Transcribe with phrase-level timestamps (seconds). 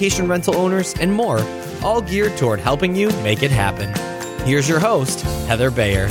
[0.00, 1.40] vacation rental owners, and more,
[1.82, 3.92] all geared toward helping you make it happen.
[4.46, 6.06] Here's your host, Heather Bayer.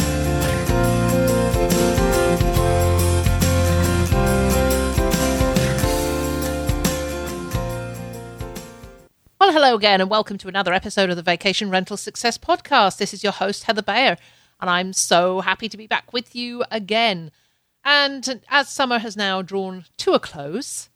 [9.39, 12.97] Well, hello again, and welcome to another episode of the Vacation Rental Success Podcast.
[12.97, 14.17] This is your host, Heather Bayer,
[14.59, 17.31] and I'm so happy to be back with you again.
[17.85, 20.89] And as summer has now drawn to a close,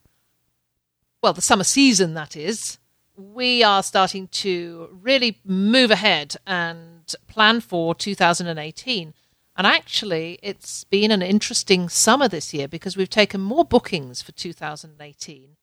[1.22, 2.76] well, the summer season, that is,
[3.16, 9.14] we are starting to really move ahead and plan for 2018.
[9.54, 14.32] And actually, it's been an interesting summer this year because we've taken more bookings for
[14.32, 15.56] 2018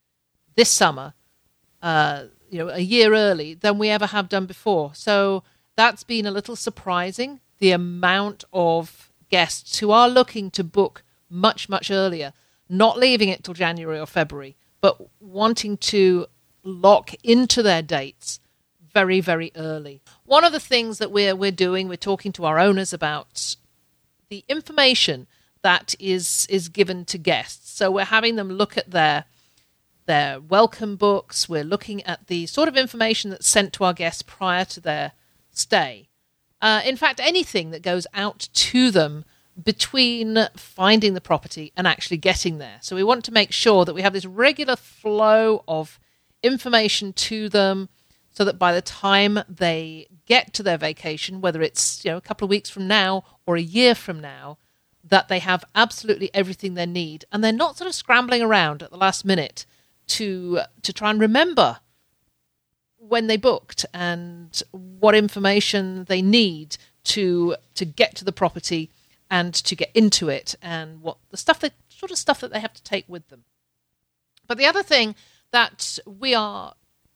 [0.55, 1.13] this summer,
[1.81, 4.93] uh, you know, a year early than we ever have done before.
[4.93, 5.43] So
[5.75, 7.39] that's been a little surprising.
[7.59, 12.33] The amount of guests who are looking to book much, much earlier,
[12.67, 16.27] not leaving it till January or February, but wanting to
[16.63, 18.39] lock into their dates
[18.93, 20.01] very, very early.
[20.25, 23.55] One of the things that we're we're doing, we're talking to our owners about
[24.29, 25.27] the information
[25.61, 27.71] that is is given to guests.
[27.71, 29.25] So we're having them look at their
[30.05, 31.47] their welcome books.
[31.47, 35.11] We're looking at the sort of information that's sent to our guests prior to their
[35.51, 36.09] stay.
[36.61, 39.23] Uh, in fact, anything that goes out to them
[39.61, 42.79] between finding the property and actually getting there.
[42.81, 45.99] So we want to make sure that we have this regular flow of
[46.43, 47.89] information to them
[48.31, 52.21] so that by the time they get to their vacation, whether it's you know a
[52.21, 54.57] couple of weeks from now or a year from now,
[55.03, 58.91] that they have absolutely everything they need and they're not sort of scrambling around at
[58.91, 59.65] the last minute
[60.07, 61.79] to to try and remember
[62.97, 68.91] when they booked and what information they need to to get to the property
[69.31, 72.59] and to get into it and what the stuff that sort of stuff that they
[72.59, 73.43] have to take with them.
[74.47, 75.15] But the other thing
[75.51, 76.73] that we are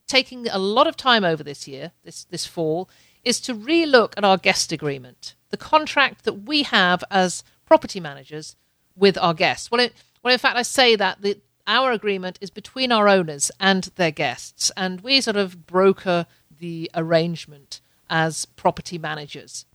[0.07, 2.89] taking a lot of time over this year, this this fall,
[3.23, 8.55] is to relook at our guest agreement, the contract that we have as property managers
[8.95, 9.71] with our guests.
[9.71, 13.51] Well, it, well, in fact, I say that the, our agreement is between our owners
[13.59, 16.25] and their guests, and we sort of broker
[16.59, 19.65] the arrangement as property managers.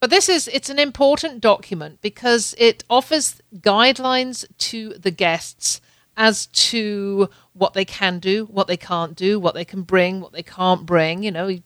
[0.00, 5.80] But this is it's an important document because it offers guidelines to the guests
[6.16, 10.32] as to what they can do, what they can't do, what they can bring, what
[10.32, 11.22] they can't bring.
[11.22, 11.58] You know,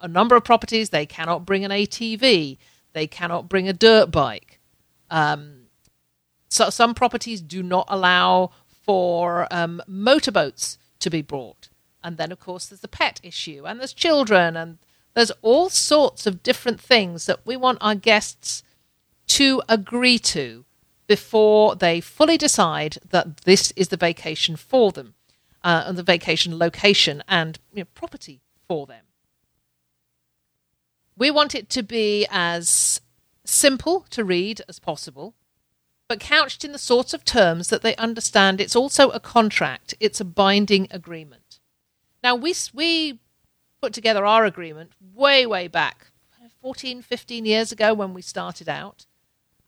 [0.00, 2.58] a number of properties they cannot bring an ATV,
[2.92, 4.60] they cannot bring a dirt bike.
[5.10, 5.62] Um,
[6.48, 8.50] so some properties do not allow
[8.84, 11.68] for um, motorboats to be brought,
[12.02, 14.78] and then of course there's the pet issue, and there's children, and
[15.14, 18.62] there's all sorts of different things that we want our guests
[19.28, 20.64] to agree to
[21.12, 25.12] before they fully decide that this is the vacation for them,
[25.62, 29.04] uh, and the vacation location and you know, property for them.
[31.14, 33.02] We want it to be as
[33.44, 35.34] simple to read as possible,
[36.08, 38.58] but couched in the sorts of terms that they understand.
[38.58, 41.60] It's also a contract, it's a binding agreement.
[42.22, 43.20] Now, we, we
[43.82, 46.06] put together our agreement way, way back
[46.62, 49.04] 14, 15 years ago when we started out.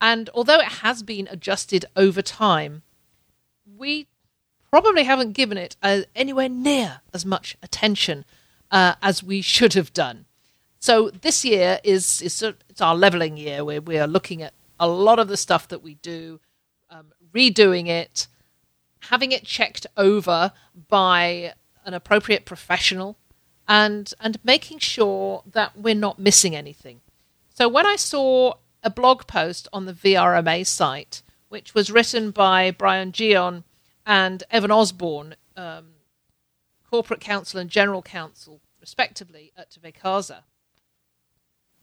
[0.01, 2.83] And although it has been adjusted over time,
[3.65, 4.07] we
[4.69, 8.25] probably haven't given it uh, anywhere near as much attention
[8.71, 10.25] uh, as we should have done.
[10.79, 14.87] So this year is, is it's our leveling year where we are looking at a
[14.87, 16.39] lot of the stuff that we do,
[16.89, 18.27] um, redoing it,
[18.99, 20.51] having it checked over
[20.89, 21.53] by
[21.85, 23.17] an appropriate professional,
[23.67, 27.01] and and making sure that we're not missing anything.
[27.49, 32.69] So when I saw a blog post on the VRMA site, which was written by
[32.69, 33.63] Brian Gion
[34.05, 35.87] and Evan Osborne, um,
[36.89, 40.43] corporate counsel and general counsel, respectively, at Vacasa.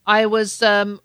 [0.07, 1.01] I was um,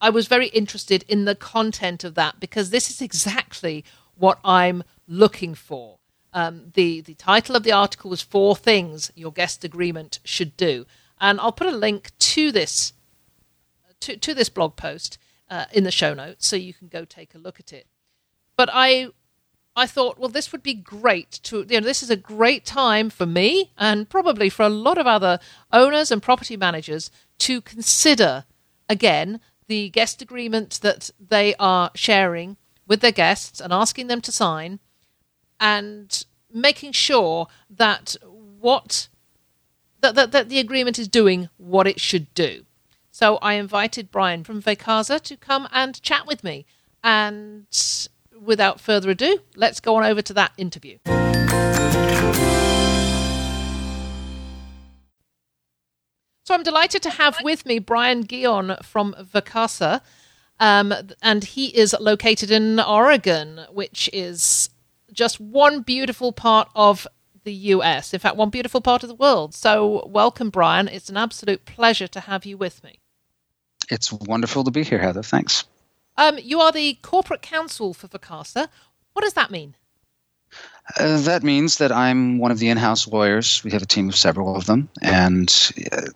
[0.00, 3.84] I was very interested in the content of that because this is exactly
[4.14, 5.98] what I'm looking for.
[6.32, 10.86] Um, the the title of the article was four things your guest agreement should do,
[11.20, 12.92] and I'll put a link to this
[14.00, 15.18] to, to this blog post
[15.50, 17.86] uh, in the show notes so you can go take a look at it.
[18.56, 19.08] But I
[19.78, 23.10] I thought, well, this would be great to, you know, this is a great time
[23.10, 25.38] for me and probably for a lot of other
[25.72, 28.44] owners and property managers to consider
[28.88, 32.56] again the guest agreement that they are sharing
[32.88, 34.80] with their guests and asking them to sign
[35.60, 38.16] and making sure that
[38.58, 39.06] what
[40.00, 42.64] that, that, that the agreement is doing what it should do.
[43.18, 46.64] So I invited Brian from Vacasa to come and chat with me.
[47.02, 47.66] And
[48.40, 50.98] without further ado, let's go on over to that interview.
[56.44, 60.00] So I'm delighted to have with me Brian Guion from Vacasa.
[60.60, 64.70] Um, and he is located in Oregon, which is
[65.12, 67.04] just one beautiful part of
[67.42, 68.14] the US.
[68.14, 69.56] In fact, one beautiful part of the world.
[69.56, 70.86] So, welcome, Brian.
[70.86, 73.00] It's an absolute pleasure to have you with me.
[73.90, 75.22] It's wonderful to be here, Heather.
[75.22, 75.64] Thanks.
[76.16, 78.68] Um, you are the corporate counsel for Vacasa.
[79.12, 79.76] What does that mean?
[80.98, 83.62] Uh, that means that I'm one of the in house lawyers.
[83.62, 84.88] We have a team of several of them.
[85.02, 86.06] And uh,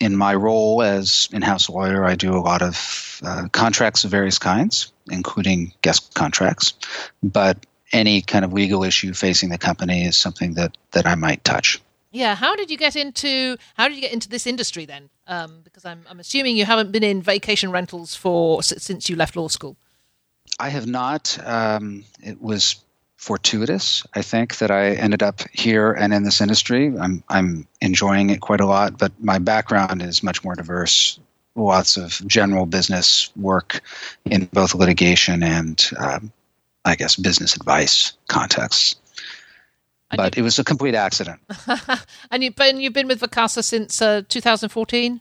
[0.00, 4.10] in my role as in house lawyer, I do a lot of uh, contracts of
[4.10, 6.74] various kinds, including guest contracts.
[7.22, 11.42] But any kind of legal issue facing the company is something that, that I might
[11.44, 11.80] touch.
[12.16, 15.10] Yeah, how did you get into how did you get into this industry then?
[15.26, 19.36] Um, because I'm I'm assuming you haven't been in vacation rentals for since you left
[19.36, 19.76] law school.
[20.58, 21.38] I have not.
[21.44, 22.76] Um, it was
[23.16, 26.94] fortuitous, I think, that I ended up here and in this industry.
[26.98, 31.20] I'm I'm enjoying it quite a lot, but my background is much more diverse.
[31.54, 33.80] Lots of general business work
[34.24, 36.32] in both litigation and, um,
[36.84, 38.96] I guess, business advice contexts.
[40.10, 41.40] But you, it was a complete accident.
[42.30, 45.20] and you, but you've been with Vacasa since uh, 2014.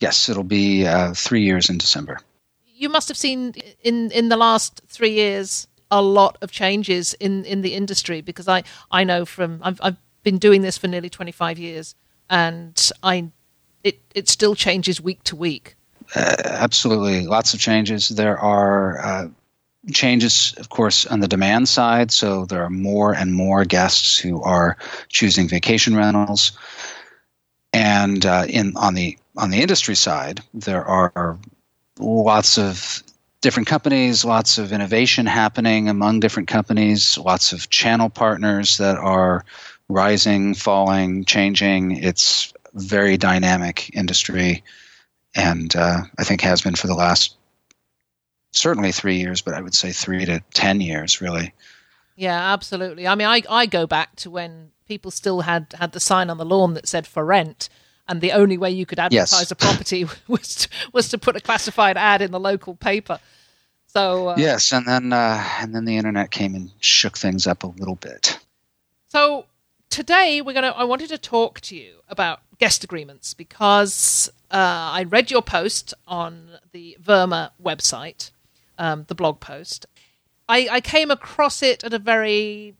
[0.00, 2.18] Yes, it'll be uh, three years in December.
[2.66, 7.44] You must have seen in in the last three years a lot of changes in
[7.44, 11.08] in the industry because I I know from I've I've been doing this for nearly
[11.08, 11.94] 25 years
[12.28, 13.30] and I
[13.84, 15.76] it it still changes week to week.
[16.16, 18.08] Uh, absolutely, lots of changes.
[18.08, 19.28] There are uh,
[19.92, 22.10] changes, of course, on the demand side.
[22.10, 24.76] So there are more and more guests who are
[25.08, 26.52] choosing vacation rentals,
[27.72, 31.38] and uh, in on the on the industry side, there are
[31.98, 33.02] lots of
[33.40, 39.44] different companies, lots of innovation happening among different companies, lots of channel partners that are
[39.88, 42.02] rising, falling, changing.
[42.02, 44.62] It's very dynamic industry,
[45.34, 47.36] and uh, I think has been for the last
[48.56, 51.52] certainly three years, but I would say three to ten years, really.
[52.16, 53.06] Yeah, absolutely.
[53.06, 56.38] I mean, I I go back to when people still had had the sign on
[56.38, 57.68] the lawn that said for rent
[58.08, 59.50] and the only way you could advertise yes.
[59.50, 63.18] a property was to, was to put a classified ad in the local paper.
[63.86, 67.62] So uh, yes, and then uh, and then the internet came and shook things up
[67.62, 68.38] a little bit.
[69.08, 69.46] So
[69.88, 70.74] today we're gonna.
[70.76, 75.94] I wanted to talk to you about guest agreements because uh, I read your post
[76.08, 78.32] on the VRMA website,
[78.78, 79.86] um, the blog post.
[80.48, 82.74] I, I came across it at a very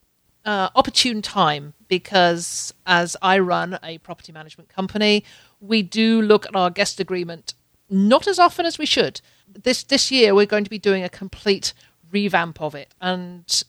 [0.44, 5.24] uh, opportune time because as I run a property management company,
[5.60, 7.54] we do look at our guest agreement
[7.90, 9.20] not as often as we should.
[9.48, 11.72] This this year we're going to be doing a complete
[12.10, 13.64] revamp of it, and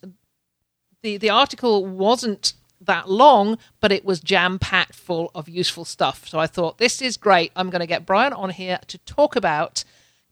[1.01, 6.27] the the article wasn't that long, but it was jam packed full of useful stuff.
[6.27, 7.51] So I thought this is great.
[7.55, 9.83] I'm going to get Brian on here to talk about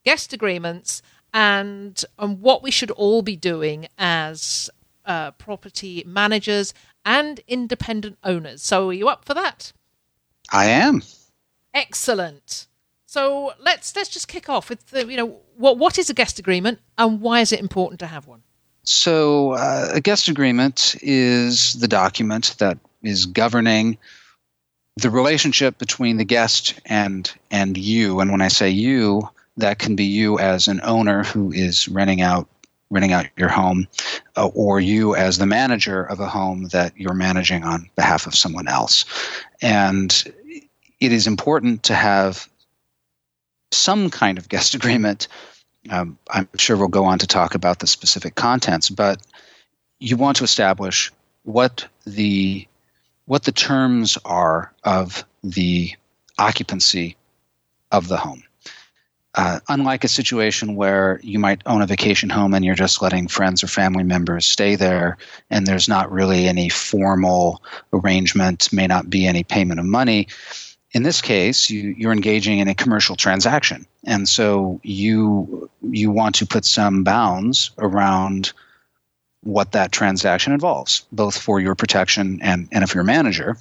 [0.04, 1.02] guest agreements
[1.34, 4.70] and and what we should all be doing as
[5.06, 6.74] uh, property managers
[7.06, 8.62] and independent owners.
[8.62, 9.74] So, are you up for that?
[10.52, 11.04] I am.
[11.74, 12.68] Excellent.
[13.14, 16.40] So let's let's just kick off with the, you know what what is a guest
[16.40, 18.42] agreement and why is it important to have one?
[18.86, 24.00] So uh, a guest agreement is the document that is governing
[24.98, 28.20] the relationship between the guest and and you.
[28.20, 32.22] And when I say you, that can be you as an owner who is renting
[32.22, 32.48] out
[32.94, 33.88] renting out your home,
[34.38, 38.36] uh, or you as the manager of a home that you're managing on behalf of
[38.36, 39.04] someone else.
[39.64, 40.24] And
[41.00, 42.48] it is important to have
[43.72, 45.28] some kind of guest agreement.
[45.90, 49.20] Um, I'm sure we'll go on to talk about the specific contents, but
[50.00, 51.12] you want to establish
[51.44, 52.68] what the
[53.26, 55.94] what the terms are of the
[56.38, 57.16] occupancy
[57.92, 58.44] of the home.
[59.36, 63.28] Uh, unlike a situation where you might own a vacation home and you're just letting
[63.28, 65.18] friends or family members stay there,
[65.50, 67.64] and there's not really any formal
[67.94, 70.28] arrangement, may not be any payment of money.
[70.92, 76.36] In this case, you, you're engaging in a commercial transaction, and so you you want
[76.36, 78.54] to put some bounds around
[79.42, 83.58] what that transaction involves, both for your protection and, and if you're a manager,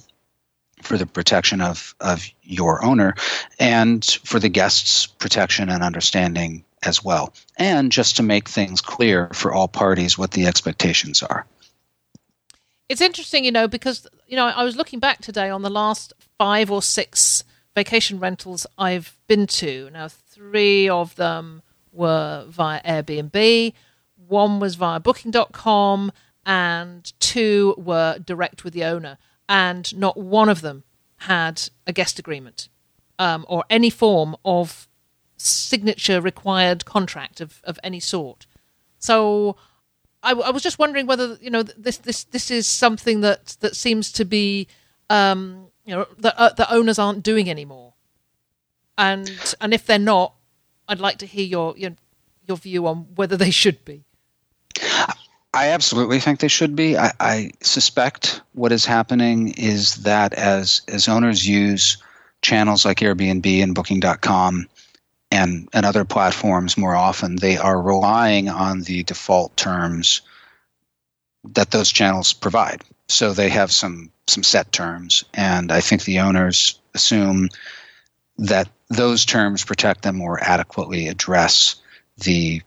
[0.83, 3.15] for the protection of, of your owner
[3.59, 7.33] and for the guest's protection and understanding as well.
[7.57, 11.45] And just to make things clear for all parties what the expectations are.
[12.89, 16.13] It's interesting, you know, because, you know, I was looking back today on the last
[16.37, 17.43] five or six
[17.75, 19.89] vacation rentals I've been to.
[19.91, 23.73] Now, three of them were via Airbnb,
[24.27, 26.11] one was via booking.com,
[26.45, 30.83] and two were direct with the owner and not one of them
[31.17, 32.69] had a guest agreement.
[33.19, 34.87] um, or any form of
[35.37, 38.45] signature required contract of, of any sort.
[38.99, 39.55] So
[40.21, 43.75] I, I was just wondering whether you know this this this is something that that
[43.75, 44.67] seems to be
[45.09, 47.93] um, you know the uh, the owners aren't doing anymore,
[48.97, 50.33] and and if they're not,
[50.87, 51.91] I'd like to hear your your,
[52.47, 54.05] your view on whether they should be.
[55.53, 56.97] I absolutely think they should be.
[56.97, 61.97] I, I, suspect what is happening is that as as owners use
[62.41, 64.67] channels like Airbnb and Booking.com
[65.29, 70.21] and and other platforms more often, they are relying on the default terms
[71.43, 72.83] that those channels provide.
[73.07, 77.49] So they have some some set terms, and I think the owners assume
[78.39, 81.75] that those terms protect them or adequately address
[82.17, 82.61] the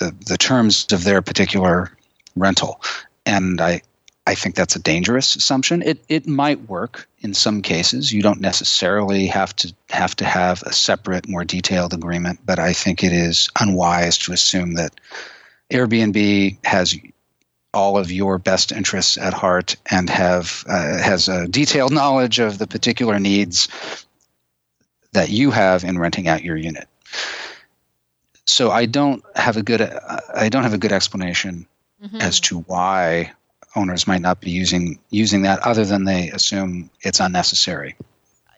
[0.00, 1.92] the, the terms of their particular
[2.36, 2.80] rental.
[3.26, 3.82] And I,
[4.26, 5.82] I think that's a dangerous assumption.
[5.82, 8.12] It it might work in some cases.
[8.12, 12.72] You don't necessarily have to have to have a separate, more detailed agreement, but I
[12.72, 14.98] think it is unwise to assume that
[15.70, 16.96] Airbnb has
[17.74, 22.58] all of your best interests at heart and have uh, has a detailed knowledge of
[22.58, 23.68] the particular needs
[25.12, 26.88] that you have in renting out your unit.
[28.46, 29.82] So I don't have a good
[30.34, 31.66] I don't have a good explanation
[32.04, 32.20] mm-hmm.
[32.20, 33.32] as to why
[33.76, 37.96] owners might not be using using that other than they assume it's unnecessary.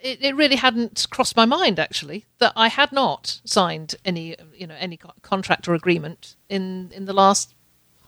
[0.03, 4.67] It, it really hadn't crossed my mind actually that I had not signed any you
[4.67, 7.55] know any contract or agreement in in the last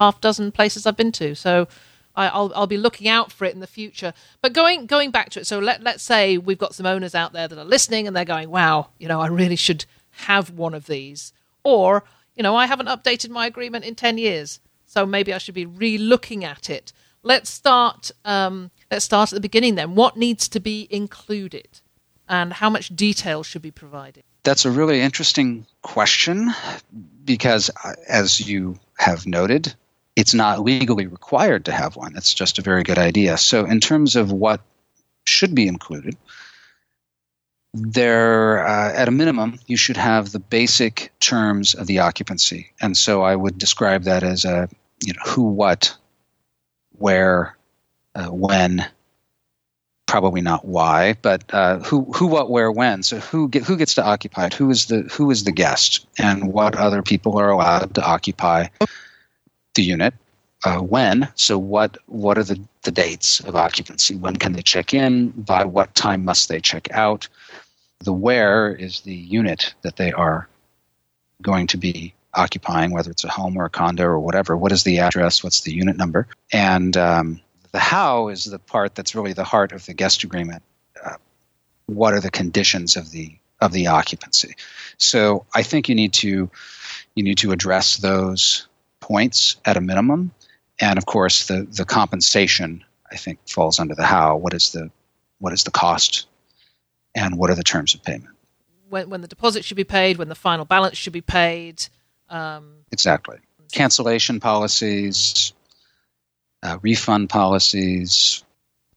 [0.00, 1.34] half dozen places I've been to.
[1.34, 1.68] So
[2.14, 4.12] I, will I'll be looking out for it in the future.
[4.42, 7.32] But going going back to it so let let's say we've got some owners out
[7.32, 10.74] there that are listening and they're going wow you know I really should have one
[10.74, 11.32] of these.
[11.64, 12.04] Or
[12.36, 15.66] you know I haven't updated my agreement in 10 years so maybe I should be
[15.66, 16.92] re-looking at it.
[17.22, 18.10] Let's start.
[18.24, 19.94] Um, let's start at the beginning then.
[19.94, 21.80] What needs to be included,
[22.28, 24.24] and how much detail should be provided?
[24.44, 26.54] That's a really interesting question
[27.24, 29.74] because, uh, as you have noted,
[30.16, 32.16] it's not legally required to have one.
[32.16, 33.36] It's just a very good idea.
[33.36, 34.62] So, in terms of what
[35.24, 36.16] should be included,
[37.74, 42.70] there uh, at a minimum you should have the basic terms of the occupancy.
[42.80, 44.68] And so i would describe that as a
[45.04, 45.96] you know who what
[46.98, 47.56] where
[48.14, 48.84] uh, when
[50.06, 53.02] probably not why but uh, who who what where when.
[53.02, 54.54] So who get, who gets to occupy it?
[54.54, 56.06] Who is the who is the guest?
[56.18, 58.68] And what other people are allowed to occupy
[59.74, 60.14] the unit
[60.64, 61.28] uh, when?
[61.34, 64.16] So what what are the the dates of occupancy?
[64.16, 65.30] When can they check in?
[65.30, 67.28] By what time must they check out
[68.00, 70.48] the where is the unit that they are
[71.42, 74.56] going to be occupying, whether it's a home or a condo or whatever.
[74.56, 75.42] What is the address?
[75.42, 76.28] What's the unit number?
[76.52, 77.40] And um,
[77.72, 80.62] the how is the part that's really the heart of the guest agreement.
[81.04, 81.16] Uh,
[81.86, 84.54] what are the conditions of the of the occupancy?
[84.98, 86.50] So I think you need to
[87.14, 88.66] you need to address those
[89.00, 90.32] points at a minimum,
[90.80, 94.36] and of course the the compensation I think falls under the how.
[94.36, 94.90] What is the
[95.40, 96.26] what is the cost
[97.18, 98.34] and what are the terms of payment.
[98.88, 101.86] When, when the deposit should be paid, when the final balance should be paid.
[102.30, 103.38] Um, exactly.
[103.72, 105.52] Cancellation policies,
[106.62, 108.42] uh, refund policies,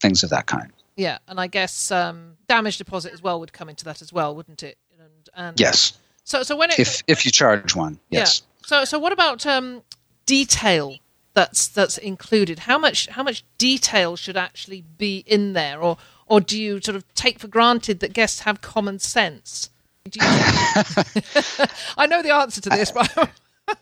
[0.01, 0.71] things of that kind.
[0.95, 4.35] Yeah, and I guess um, damage deposit as well would come into that as well,
[4.35, 4.77] wouldn't it?
[4.99, 5.99] And, and yes.
[6.23, 8.43] So, so when it, if if you charge one, yes.
[8.43, 8.67] Yeah.
[8.67, 9.81] So, so what about um,
[10.25, 10.97] detail
[11.33, 12.59] that's that's included?
[12.59, 15.97] How much how much detail should actually be in there, or
[16.31, 19.69] or do you sort of take for granted that guests have common sense?
[20.21, 23.29] I know the answer to this, but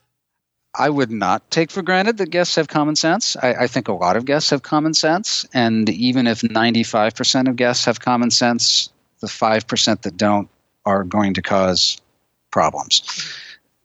[0.74, 3.38] I would not take for granted that guests have common sense.
[3.38, 7.56] I, I, think a lot of guests have common sense, and even if 95% of
[7.56, 8.90] guests have common sense,
[9.20, 10.50] the 5% that don't
[10.88, 12.02] are going to cause
[12.50, 13.04] problems.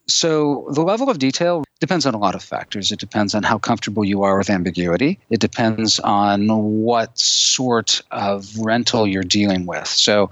[0.06, 2.90] So the level of detail depends on a lot of factors.
[2.90, 5.18] It depends on how comfortable you are with ambiguity.
[5.28, 9.86] It depends on what sort of rental you're dealing with.
[9.86, 10.30] So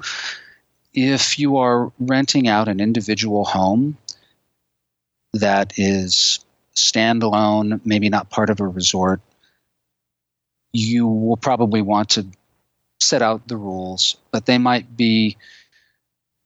[0.94, 3.98] if you are renting out an individual home
[5.34, 6.40] that is
[6.74, 9.20] standalone, maybe not part of a resort,
[10.72, 12.26] you will probably want to
[12.98, 15.36] set out the rules, but they might be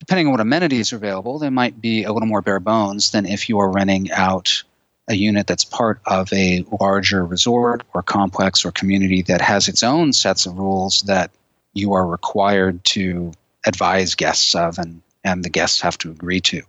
[0.01, 3.25] depending on what amenities are available, they might be a little more bare bones than
[3.25, 4.65] if you are renting out
[5.09, 9.83] a unit that's part of a larger resort or complex or community that has its
[9.83, 11.31] own sets of rules that
[11.75, 13.33] you are required to
[13.67, 16.63] advise guests of and, and the guests have to agree to.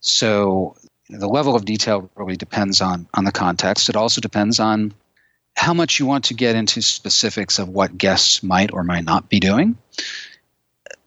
[0.00, 0.76] So
[1.08, 3.88] the level of detail really depends on, on the context.
[3.88, 4.92] It also depends on
[5.56, 9.28] how much you want to get into specifics of what guests might or might not
[9.28, 9.76] be doing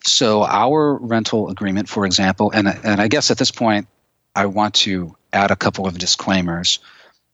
[0.07, 3.87] So our rental agreement, for example, and and I guess at this point,
[4.35, 6.79] I want to add a couple of disclaimers.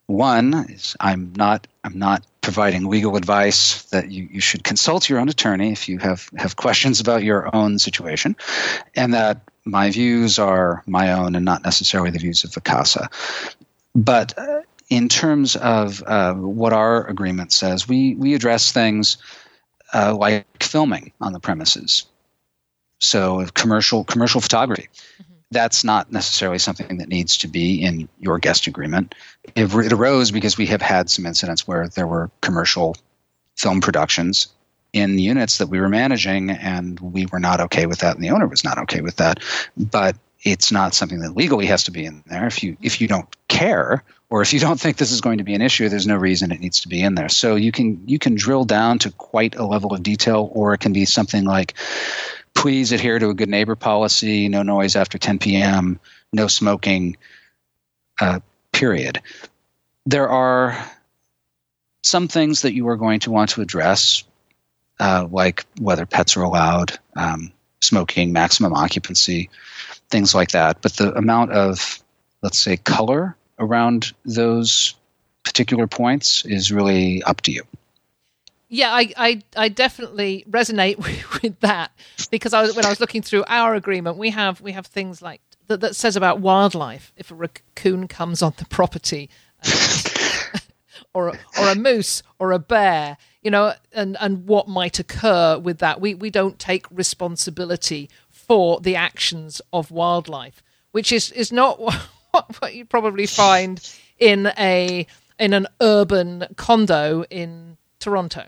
[0.07, 5.19] One is I'm not I'm not providing legal advice that you, you should consult your
[5.19, 8.35] own attorney if you have, have questions about your own situation,
[8.95, 13.07] and that my views are my own and not necessarily the views of Vacasa.
[13.95, 19.17] But uh, in terms of uh, what our agreement says, we, we address things
[19.93, 22.05] uh, like filming on the premises.
[22.99, 24.89] So commercial commercial photography.
[25.21, 29.15] Mm-hmm that's not necessarily something that needs to be in your guest agreement.
[29.55, 32.95] It, it, arose because we have had some incidents where there were commercial
[33.55, 34.47] film productions
[34.91, 38.29] in units that we were managing, and we were not okay with that, and the
[38.29, 39.39] owner was not okay with that.
[39.75, 42.45] But it's not something that legally has to be in there.
[42.45, 45.43] If you if you don't care or if you don't think this is going to
[45.43, 47.29] be an issue, there's no reason it needs to be in there.
[47.29, 50.79] So you can you can drill down to quite a level of detail, or it
[50.79, 51.73] can be something like
[52.55, 55.99] please adhere to a good neighbor policy, no noise after 10 p.m.,
[56.31, 57.17] no smoking,
[58.21, 58.39] uh,
[58.71, 59.21] period.
[60.05, 60.77] There are
[62.03, 64.23] some things that you are going to want to address,
[64.99, 69.49] uh, like whether pets are allowed, um, smoking, maximum occupancy,
[70.09, 70.81] things like that.
[70.81, 72.01] But the amount of,
[72.41, 74.95] let's say, color around those
[75.43, 77.63] particular points is really up to you
[78.73, 81.91] yeah, I, I, I definitely resonate with, with that
[82.31, 85.41] because I when I was looking through our agreement, we have we have things like
[85.67, 87.13] that, that says about wildlife.
[87.15, 89.29] If a raccoon comes on the property,
[89.63, 90.59] uh,
[91.13, 95.77] or or a moose or a bear, you know, and and what might occur with
[95.77, 101.79] that, we we don't take responsibility for the actions of wildlife, which is is not
[102.31, 103.87] what, what you probably find
[104.17, 105.05] in a
[105.37, 108.45] in an urban condo in Toronto.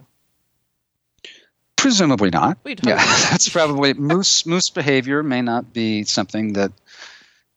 [1.85, 2.57] Presumably not.
[2.65, 2.95] Yeah,
[3.29, 4.43] that's probably moose.
[4.47, 6.71] Moose behavior may not be something that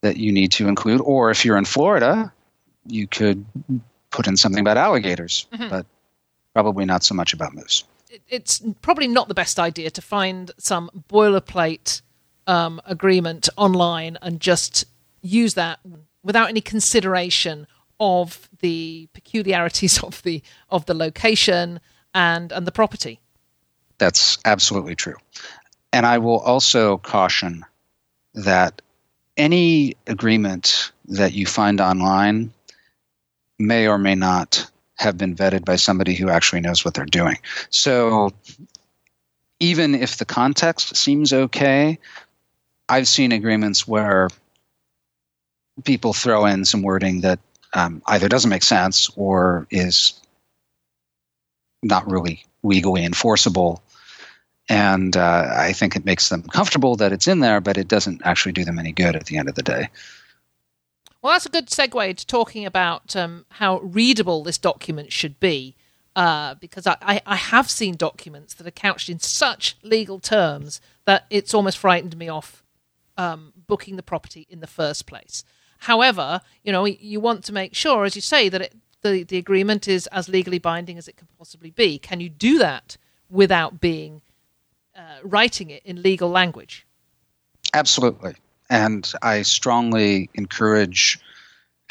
[0.01, 1.01] that you need to include.
[1.01, 2.31] Or if you're in Florida,
[2.85, 3.43] you could
[4.11, 5.69] put in something about alligators, mm-hmm.
[5.69, 5.87] but
[6.53, 7.83] probably not so much about moose.
[8.27, 12.03] It's probably not the best idea to find some boilerplate
[12.45, 14.85] um, agreement online and just
[15.23, 15.79] use that
[16.21, 17.65] without any consideration
[17.99, 21.79] of the peculiarities of the of the location
[22.13, 23.21] and and the property.
[23.99, 25.15] That's absolutely true.
[25.93, 27.65] And I will also caution
[28.33, 28.81] that
[29.37, 32.51] any agreement that you find online
[33.57, 37.37] may or may not have been vetted by somebody who actually knows what they're doing.
[37.69, 38.31] So
[39.59, 41.97] even if the context seems okay,
[42.87, 44.29] I've seen agreements where
[45.83, 47.39] people throw in some wording that
[47.73, 50.13] um, either doesn't make sense or is
[51.81, 53.81] not really legally enforceable
[54.69, 58.21] and uh, I think it makes them comfortable that it's in there, but it doesn't
[58.23, 59.89] actually do them any good at the end of the day.
[61.21, 65.75] Well, that's a good segue to talking about um, how readable this document should be,
[66.15, 71.25] uh, because I, I, have seen documents that are couched in such legal terms that
[71.29, 72.63] it's almost frightened me off
[73.17, 75.43] um, booking the property in the first place.
[75.79, 79.37] However, you know, you want to make sure, as you say, that it, the the
[79.37, 81.99] agreement is as legally binding as it can possibly be.
[81.99, 82.97] Can you do that
[83.29, 84.21] without being
[84.99, 86.85] uh, writing it in legal language.
[87.73, 88.35] Absolutely.
[88.69, 91.17] And I strongly encourage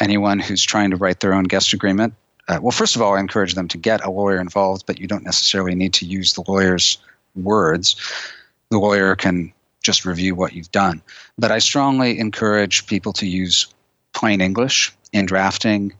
[0.00, 2.14] anyone who's trying to write their own guest agreement.
[2.48, 5.06] Uh, well, first of all, I encourage them to get a lawyer involved, but you
[5.06, 6.98] don't necessarily need to use the lawyer's
[7.34, 7.96] words.
[8.70, 11.02] The lawyer can just review what you've done.
[11.38, 13.66] But I strongly encourage people to use
[14.12, 15.94] plain English in drafting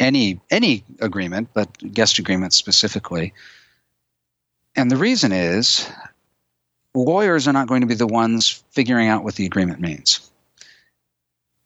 [0.00, 3.32] any any agreement, but guest agreements specifically,
[4.76, 5.88] and the reason is
[6.94, 10.30] lawyers are not going to be the ones figuring out what the agreement means.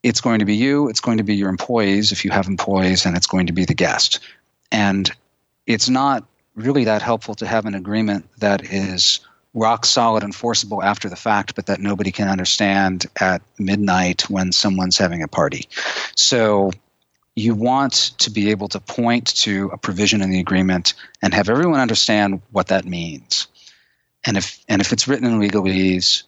[0.02, 3.06] It's going to be you, it's going to be your employees if you have employees,
[3.06, 4.18] and it's going to be the guest.
[4.72, 5.10] And
[5.66, 9.20] it's not really that helpful to have an agreement that is
[9.54, 14.50] rock solid and enforceable after the fact, but that nobody can understand at midnight when
[14.50, 15.68] someone's having a party.
[16.16, 16.72] So
[17.34, 21.48] you want to be able to point to a provision in the agreement and have
[21.48, 23.46] everyone understand what that means.
[24.24, 26.22] And if and if it's written in legalese,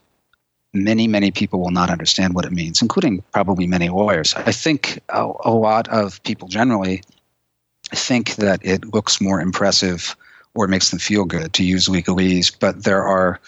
[0.72, 4.34] many many people will not understand what it means, including probably many lawyers.
[4.34, 7.02] I think a, a lot of people generally
[7.90, 10.16] think that it looks more impressive
[10.54, 13.40] or makes them feel good to use legalese, but there are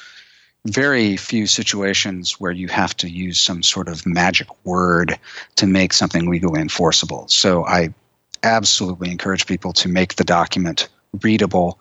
[0.66, 5.18] very few situations where you have to use some sort of magic word
[5.56, 7.28] to make something legally enforceable.
[7.28, 7.94] So I
[8.42, 10.88] absolutely encourage people to make the document
[11.22, 11.80] readable.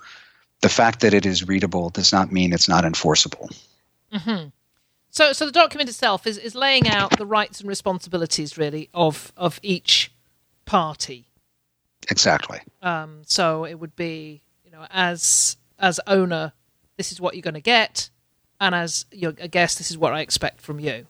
[0.62, 3.50] The fact that it is readable does not mean it's not enforceable.
[5.10, 9.32] So, so the document itself is, is laying out the rights and responsibilities, really, of
[9.38, 10.12] of each
[10.66, 11.28] party.
[12.10, 12.60] Exactly.
[12.82, 16.54] Um, so it would be, you know, as as owner,
[16.98, 18.10] this is what you're going to get,
[18.60, 21.08] and as your a guest, this is what I expect from you.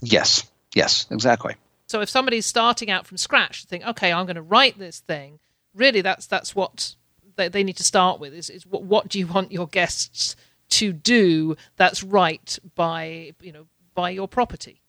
[0.00, 0.44] Yes.
[0.74, 1.06] Yes.
[1.10, 1.54] Exactly.
[1.86, 5.00] So if somebody's starting out from scratch to think, okay, I'm going to write this
[5.00, 5.38] thing,
[5.74, 6.94] really, that's that's what
[7.36, 8.34] they, they need to start with.
[8.34, 10.36] Is is what what do you want your guests
[10.70, 14.80] to do that's right by you know by your property?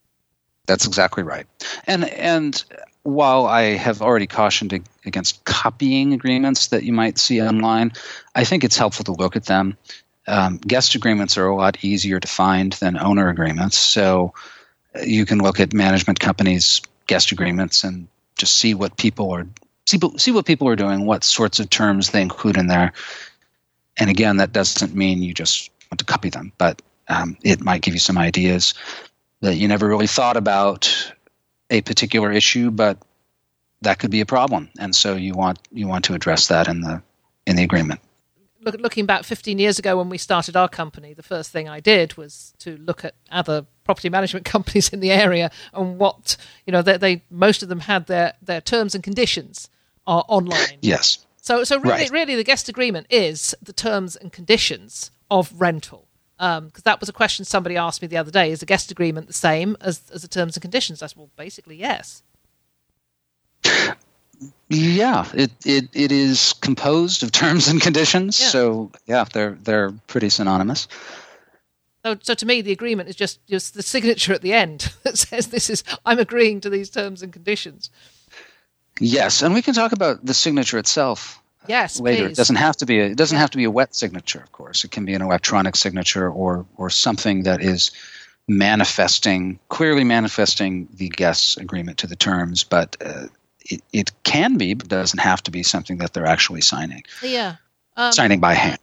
[0.67, 1.45] That's exactly right.
[1.85, 2.63] And and
[3.03, 4.73] while I have already cautioned
[5.05, 7.91] against copying agreements that you might see online,
[8.33, 9.77] I think it's helpful to look at them.
[10.27, 14.33] Um, guest agreements are a lot easier to find than owner agreements, so
[15.03, 18.07] you can look at management companies' guest agreements and
[18.38, 19.47] just see what people are
[19.85, 22.93] see see what people are doing, what sorts of terms they include in there.
[23.97, 27.81] And again, that doesn't mean you just want to copy them, but um, it might
[27.81, 28.73] give you some ideas
[29.41, 31.13] that you never really thought about
[31.69, 32.97] a particular issue, but
[33.81, 36.81] that could be a problem, and so you want you want to address that in
[36.81, 37.01] the
[37.45, 38.01] in the agreement.
[38.65, 41.80] Look, looking back 15 years ago when we started our company, the first thing I
[41.80, 46.71] did was to look at other property management companies in the area and what you
[46.73, 49.69] know they, they most of them had their their terms and conditions
[50.08, 50.80] are online.
[50.82, 51.19] Yes.
[51.38, 52.12] So, so really, Right.
[52.12, 56.08] really, the guest agreement is the terms and conditions of rental.
[56.39, 58.91] Um, because that was a question somebody asked me the other day: Is a guest
[58.91, 61.01] agreement the same as as the terms and conditions?
[61.04, 62.23] I said, well, basically, yes.
[64.69, 68.47] Yeah, it, it, it is composed of terms and conditions, Yeah.
[68.47, 70.87] so yeah, they're they're pretty synonymous.
[72.03, 75.17] So, so to me, the agreement is just just the signature at the end that
[75.17, 77.89] says this is I'm agreeing to these terms and conditions.
[78.99, 82.23] Yes, and we can talk about the signature itself Yes, later.
[82.27, 82.31] please.
[82.31, 84.51] It doesn't have to be a, it doesn't have to be a wet signature, of
[84.51, 84.83] course.
[84.83, 87.91] It can be an electronic signature or or something that is
[88.47, 93.27] manifesting clearly manifesting the guest's agreement to the terms, but uh,
[93.65, 97.56] it, it can be, but doesn't have to be something that they're actually signing Yeah.
[97.97, 98.80] Um, signing by hand.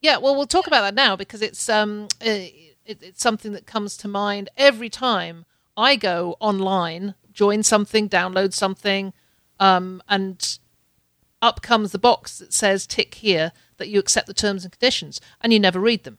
[0.00, 2.46] Yeah, well, we'll talk about that now because it's um, uh,
[2.84, 5.44] it, it's something that comes to mind every time
[5.76, 9.12] I go online, join something, download something,
[9.58, 10.58] um, and
[11.42, 15.20] up comes the box that says "tick here" that you accept the terms and conditions,
[15.40, 16.18] and you never read them.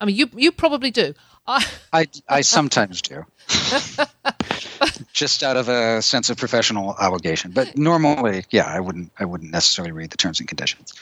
[0.00, 1.14] I mean, you you probably do.
[1.46, 3.24] I, I, I sometimes do.
[5.12, 7.50] Just out of a sense of professional obligation.
[7.52, 10.94] But normally, yeah, I wouldn't I wouldn't necessarily read the terms and conditions.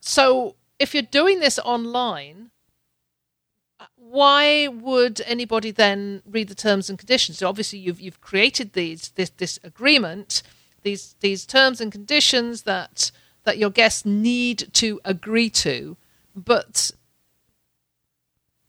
[0.00, 2.50] So, if you're doing this online,
[3.96, 7.38] why would anybody then read the terms and conditions?
[7.38, 10.42] So obviously, you've you've created these this this agreement,
[10.82, 13.10] these these terms and conditions that
[13.44, 15.96] that your guests need to agree to,
[16.36, 16.92] but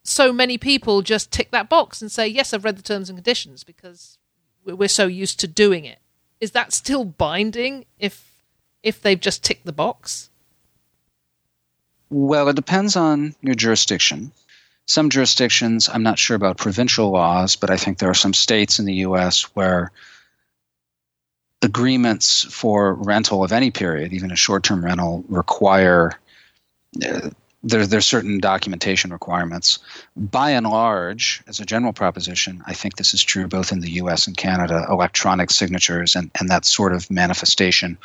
[0.04, 3.18] so many people just tick that box and say, "Yes, I've read the terms and
[3.18, 4.18] conditions," because
[4.66, 6.00] we're so used to doing it.
[6.40, 8.30] Is that still binding if
[8.82, 10.30] if they've just ticked the box?
[12.10, 14.32] Well, it depends on your jurisdiction.
[14.86, 18.78] Some jurisdictions, I'm not sure about provincial laws, but I think there are some states
[18.78, 19.44] in the U.S.
[19.56, 19.92] where
[21.62, 26.12] agreements for rental of any period, even a short-term rental, require
[27.04, 27.30] uh,
[27.64, 29.80] uh, there, there's certain documentation requirements.
[30.16, 33.92] By and large, as a general proposition, I think this is true both in the
[33.92, 34.28] U.S.
[34.28, 34.86] and Canada.
[34.90, 37.98] Electronic signatures and, and that sort of manifestation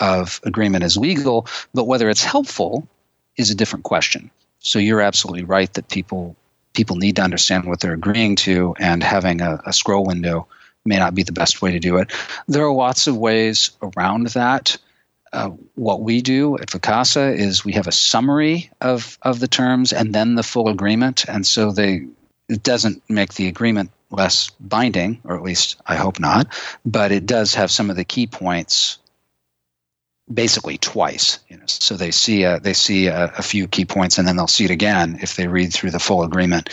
[0.00, 2.86] of agreement is legal, but whether it's helpful
[3.36, 4.30] is a different question.
[4.58, 6.36] So you're absolutely right that people
[6.74, 10.46] people need to understand what they're agreeing to, and having a, a scroll window
[10.84, 12.12] may not be the best way to do it.
[12.48, 14.76] There are lots of ways around that.
[15.36, 19.92] Uh, what we do at Vacasa is we have a summary of, of the terms
[19.92, 22.06] and then the full agreement, and so they
[22.48, 26.46] it doesn't make the agreement less binding, or at least I hope not,
[26.86, 28.98] but it does have some of the key points
[30.32, 31.38] basically twice.
[31.48, 34.36] You know, so they see a, they see a, a few key points, and then
[34.36, 36.70] they'll see it again if they read through the full agreement.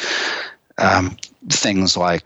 [0.77, 1.17] Um,
[1.49, 2.23] things like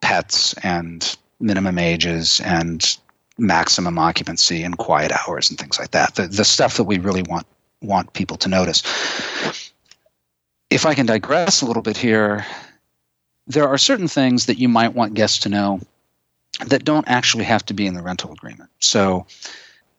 [0.00, 2.96] pets and minimum ages and
[3.42, 6.14] maximum occupancy and quiet hours and things like that.
[6.14, 7.46] The the stuff that we really want
[7.82, 8.82] want people to notice.
[10.70, 12.46] If I can digress a little bit here,
[13.46, 15.80] there are certain things that you might want guests to know
[16.66, 18.70] that don't actually have to be in the rental agreement.
[18.78, 19.26] So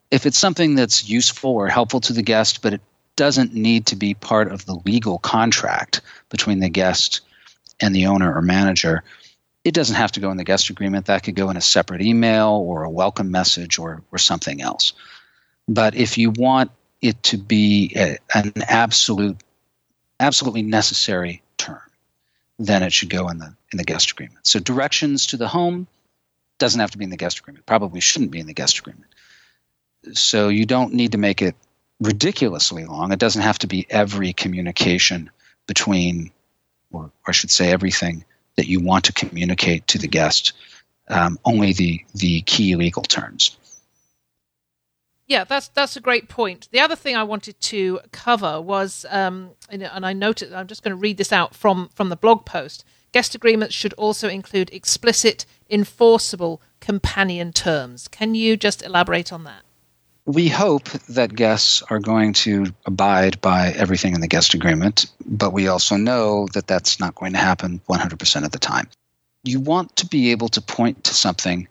[0.10, 2.82] if it's something that's useful or helpful to the guest, but it
[3.15, 7.21] doesn't need to be part of the legal contract between the guest
[7.79, 9.03] and the owner or manager,
[9.63, 11.06] it doesn't have to go in the guest agreement.
[11.06, 14.93] That could go in a separate email or a welcome message or, or something else.
[15.67, 16.71] But if you want
[17.02, 19.38] it to be a, an absolute
[20.19, 21.82] absolutely necessary term,
[22.60, 24.45] then it should go in the in the guest agreement.
[24.45, 25.88] So directions to the home
[26.60, 27.65] doesn't have to be in the guest agreement.
[27.65, 29.12] Probably shouldn't be in the guest agreement.
[30.13, 31.56] So you don't need to make it
[31.99, 33.12] ridiculously long.
[33.12, 35.30] It doesn't have to be every communication
[35.65, 36.32] between,
[36.91, 38.26] or, or I should say, everything
[38.57, 40.53] that you want to communicate to the guest.
[41.09, 43.57] Um, only the the key legal terms.
[45.27, 46.69] Yeah, that's that's a great point.
[46.71, 50.95] The other thing I wanted to cover was, um, and I noted, I'm just going
[50.95, 52.85] to read this out from from the blog post.
[53.11, 58.07] Guest agreements should also include explicit, enforceable companion terms.
[58.07, 59.63] Can you just elaborate on that?
[60.25, 65.51] We hope that guests are going to abide by everything in the guest agreement, but
[65.51, 68.88] we also know that that's not going to happen 100% of the time.
[69.43, 71.67] You want to be able to point to something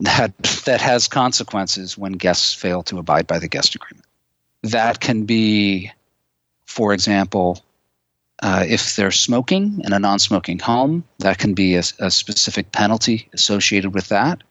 [0.00, 4.06] that that has consequences when guests fail to abide by the guest agreement.
[4.64, 5.92] That can be,
[6.66, 7.62] for example,
[8.42, 13.28] uh, if they're smoking in a non-smoking home, that can be a, a, specific penalty
[13.32, 14.42] associated with that.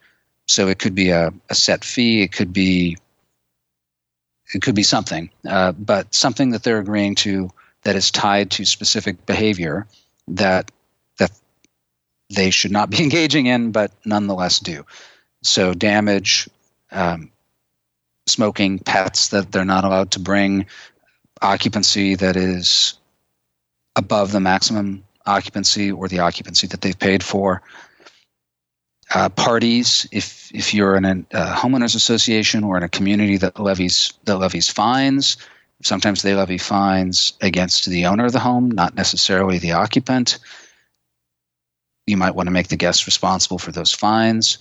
[0.47, 2.21] So it could be a, a set fee.
[2.21, 2.97] It could be
[4.53, 7.49] it could be something, uh, but something that they're agreeing to
[7.83, 9.87] that is tied to specific behavior
[10.27, 10.71] that
[11.17, 11.31] that
[12.29, 14.85] they should not be engaging in, but nonetheless do.
[15.43, 16.49] So damage,
[16.91, 17.31] um,
[18.27, 20.67] smoking, pets that they're not allowed to bring,
[21.41, 22.95] occupancy that is
[23.95, 27.61] above the maximum occupancy or the occupancy that they've paid for.
[29.13, 33.59] Uh, parties, if if you're in a uh, homeowners association or in a community that
[33.59, 35.37] levies that levies fines,
[35.81, 40.39] sometimes they levy fines against the owner of the home, not necessarily the occupant.
[42.07, 44.59] You might want to make the guest responsible for those fines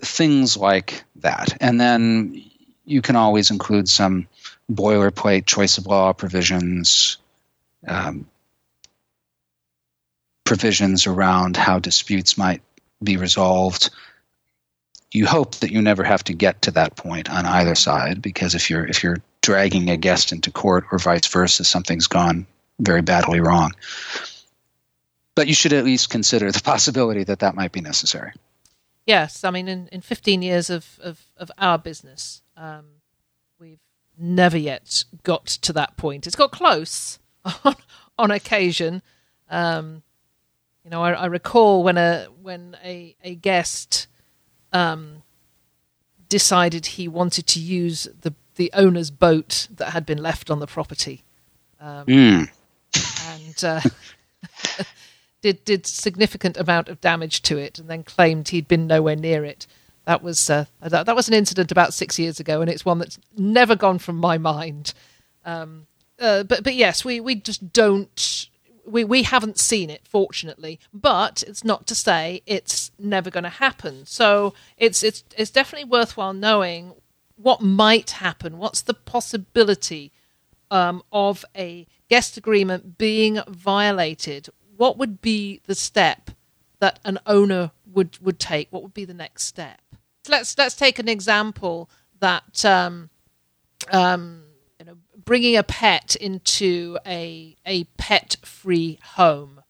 [0.00, 1.56] things like that.
[1.60, 2.42] And then
[2.84, 4.28] you can always include some
[4.70, 7.18] boilerplate choice of law provisions,
[7.86, 8.26] um,
[10.44, 12.62] provisions around how disputes might
[13.02, 13.90] be resolved.
[15.12, 18.54] You hope that you never have to get to that point on either side, because
[18.54, 22.46] if you're if you're dragging a guest into court or vice versa, something's gone
[22.80, 23.72] very badly wrong.
[25.34, 28.32] But you should at least consider the possibility that that might be necessary.
[29.06, 32.84] Yes, I mean, in, in 15 years of, of, of our business, um,
[33.58, 33.80] we've
[34.18, 36.26] never yet got to that point.
[36.26, 37.18] It's got close
[37.64, 37.76] on,
[38.18, 39.00] on occasion.
[39.48, 40.02] Um,
[40.88, 44.06] you know, I, I, recall when a when a a guest
[44.72, 45.22] um,
[46.30, 50.66] decided he wanted to use the the owner's boat that had been left on the
[50.66, 51.24] property,
[51.78, 52.48] um, mm.
[53.28, 53.82] and uh,
[55.42, 59.44] did did significant amount of damage to it, and then claimed he'd been nowhere near
[59.44, 59.66] it.
[60.06, 62.98] That was uh, that, that, was an incident about six years ago, and it's one
[62.98, 64.94] that's never gone from my mind.
[65.44, 65.86] Um,
[66.18, 68.47] uh, but but yes, we, we just don't
[68.88, 70.80] we, we haven't seen it, fortunately.
[70.92, 74.06] But it's not to say it's never going to happen.
[74.06, 76.94] So it's it's it's definitely worthwhile knowing
[77.36, 78.58] what might happen.
[78.58, 80.12] What's the possibility
[80.70, 84.48] um, of a guest agreement being violated
[84.78, 86.30] what would be the step
[86.78, 88.68] that an owner would would take?
[88.70, 89.82] What would be the next step?
[90.28, 93.10] Let's let's take an example that um,
[93.92, 94.44] um,
[95.28, 99.60] bringing a pet into a a pet free home,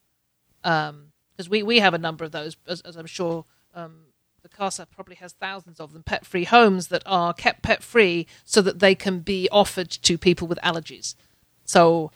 [0.63, 3.45] because um, we we have a number of those, as, as I'm sure.
[3.75, 4.03] Um,
[4.47, 8.63] Vacasa probably has thousands of them, pet free homes that are kept pet free so
[8.63, 11.17] that they can be offered to people with allergies.
[11.65, 12.13] So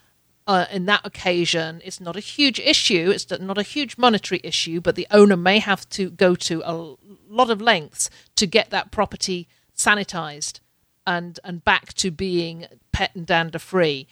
[0.46, 3.10] uh, in that occasion, it's not a huge issue.
[3.12, 6.94] It's not a huge monetary issue, but the owner may have to go to a
[7.28, 10.60] lot of lengths to get that property sanitized
[11.06, 14.06] and and back to being pet and dander free.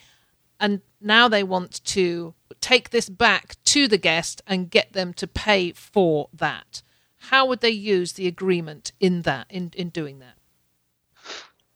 [0.58, 5.26] And now they want to take this back to the guest and get them to
[5.26, 6.82] pay for that.
[7.24, 10.34] How would they use the agreement in that in, in doing that?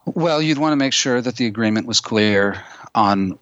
[0.07, 2.63] Well, you'd want to make sure that the agreement was clear
[2.95, 3.39] on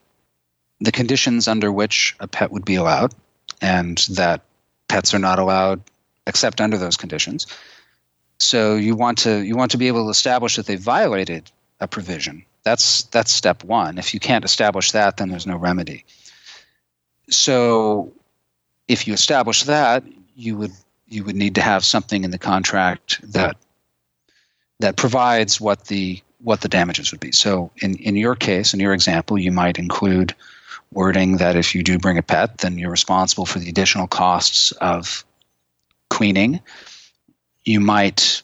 [0.80, 3.14] the conditions under which a pet would be allowed,
[3.60, 4.42] and that
[4.88, 5.82] pets are not allowed
[6.26, 7.46] except under those conditions.
[8.38, 11.50] So you want to you want to be able to establish that they violated
[11.82, 12.44] a provision.
[12.64, 13.98] That's that's step one.
[13.98, 16.04] If you can't establish that, then there's no remedy.
[17.28, 18.12] So
[18.88, 20.04] if you establish that,
[20.36, 20.72] you would
[21.08, 23.56] you would need to have something in the contract that
[24.80, 27.32] that provides what the what the damages would be.
[27.32, 30.34] So in, in your case, in your example, you might include
[30.92, 34.72] wording that if you do bring a pet, then you're responsible for the additional costs
[34.72, 35.24] of
[36.10, 36.60] cleaning.
[37.64, 38.41] You might,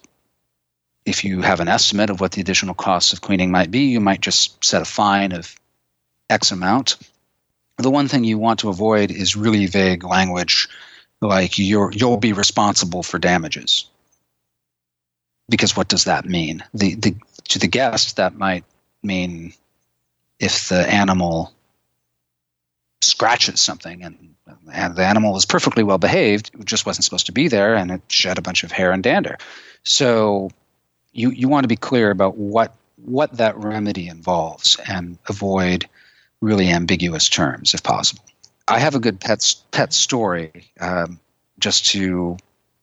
[1.08, 3.98] if you have an estimate of what the additional costs of cleaning might be, you
[3.98, 5.56] might just set a fine of
[6.28, 6.96] X amount.
[7.78, 10.68] The one thing you want to avoid is really vague language
[11.20, 13.86] like you're you'll be responsible for damages.
[15.48, 16.62] Because what does that mean?
[16.74, 17.16] The, the
[17.48, 18.64] to the guest that might
[19.02, 19.54] mean
[20.38, 21.52] if the animal
[23.00, 24.34] scratches something and,
[24.72, 28.02] and the animal was perfectly well behaved just wasn't supposed to be there and it
[28.08, 29.38] shed a bunch of hair and dander.
[29.84, 30.50] So
[31.18, 35.88] you you want to be clear about what what that remedy involves and avoid
[36.40, 38.22] really ambiguous terms if possible
[38.68, 41.18] I have a good pet pet story, um,
[41.58, 42.36] just to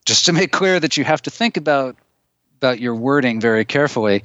[0.06, 1.96] just to make clear that you have to think about
[2.58, 4.24] about your wording very carefully.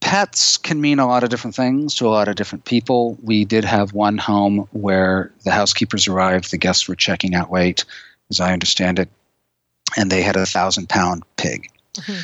[0.00, 3.18] Pets can mean a lot of different things to a lot of different people.
[3.22, 7.84] We did have one home where the housekeepers arrived, the guests were checking out late,
[8.30, 9.10] as I understand it,
[9.98, 12.20] and they had a thousand pound pig mm-hmm.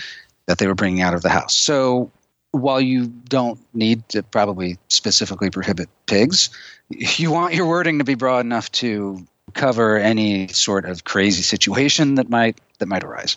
[0.46, 1.54] That they were bringing out of the house.
[1.54, 2.10] So
[2.52, 6.50] while you don't need to probably specifically prohibit pigs,
[6.88, 12.16] you want your wording to be broad enough to cover any sort of crazy situation
[12.16, 13.36] that might that might arise.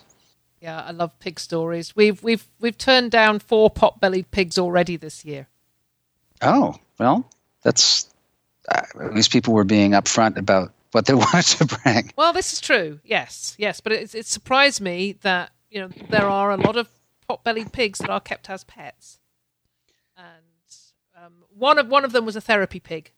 [0.62, 1.96] Yeah, I love pig stories.
[1.96, 5.48] We've we've we've turned down four pot-bellied pigs already this year.
[6.42, 7.30] Oh well,
[7.64, 8.10] that's
[8.70, 12.12] uh, at least people were being upfront about what they wanted to bring.
[12.18, 13.00] Well, this is true.
[13.04, 16.90] Yes, yes, but it, it surprised me that you know there are a lot of
[17.30, 19.20] pot-bellied pigs that are kept as pets,
[20.18, 20.26] and
[21.16, 23.14] um, one of one of them was a therapy pig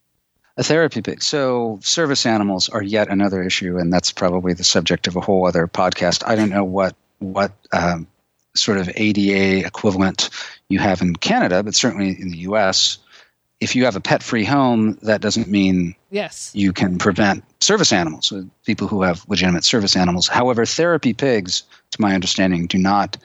[0.57, 1.23] a therapy pig.
[1.23, 5.47] So service animals are yet another issue, and that's probably the subject of a whole
[5.47, 6.23] other podcast.
[6.27, 8.07] I don't know what what um,
[8.55, 10.29] sort of ADA equivalent
[10.69, 12.97] you have in Canada, but certainly in the U.S.
[13.59, 18.33] If you have a pet-free home, that doesn't mean yes you can prevent service animals,
[18.65, 20.27] people who have legitimate service animals.
[20.27, 23.17] However, therapy pigs, to my understanding, do not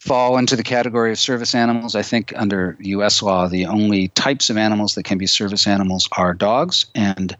[0.00, 1.94] fall into the category of service animals.
[1.94, 3.22] I think under U.S.
[3.22, 7.36] law, the only types of animals that can be service animals are dogs and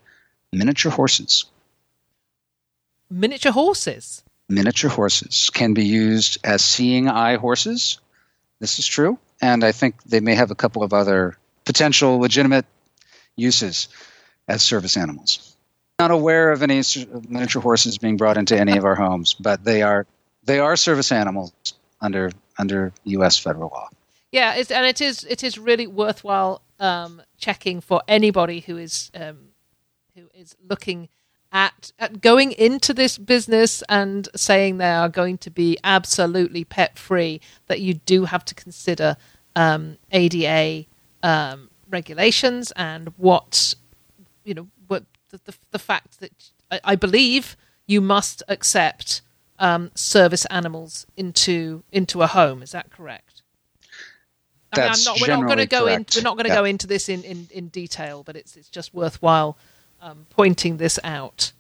[0.52, 1.46] miniature horses.
[3.10, 4.22] Miniature horses?
[4.48, 7.98] Miniature horses can be used as seeing eye horses.
[8.60, 9.18] This is true.
[9.40, 12.66] And I think they may have a couple of other potential legitimate
[13.36, 13.88] uses
[14.48, 15.56] as service animals.
[15.98, 16.82] Not aware of any
[17.28, 20.06] miniature horses being brought into any of our homes, but they are
[20.44, 21.52] they are service animals
[22.00, 23.38] under under U.S.
[23.38, 23.88] federal law.
[24.30, 29.48] Yeah, and it is it is really worthwhile um, checking for anybody who is um,
[30.14, 31.08] who is looking
[31.52, 36.96] at, at going into this business and saying they are going to be absolutely pet
[36.96, 37.40] free.
[37.66, 39.16] That you do have to consider
[39.56, 40.86] um, ADA
[41.24, 43.74] um, regulations and what
[44.44, 49.22] you know what the, the, the fact that I, I believe you must accept
[49.60, 52.62] um, service animals into into a home.
[52.62, 53.42] Is that correct?
[54.72, 56.06] I mean, not, we're not going to go in.
[56.14, 56.54] We're not going to yeah.
[56.56, 59.56] go into this in, in, in detail, but it's it's just worthwhile
[60.00, 61.52] um, pointing this out.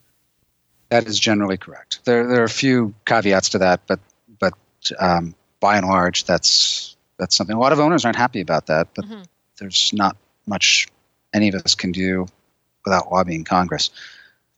[0.90, 2.04] That is generally correct.
[2.04, 4.00] There there are a few caveats to that, but
[4.38, 4.54] but
[4.98, 7.56] um, by and large, that's that's something.
[7.56, 9.22] A lot of owners aren't happy about that, but mm-hmm.
[9.58, 10.88] there's not much
[11.32, 12.26] any of us can do
[12.84, 13.90] without lobbying Congress.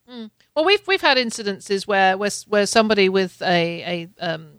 [0.08, 0.30] Mm.
[0.54, 4.58] Well, we've we've had incidences where where, where somebody with a a, um,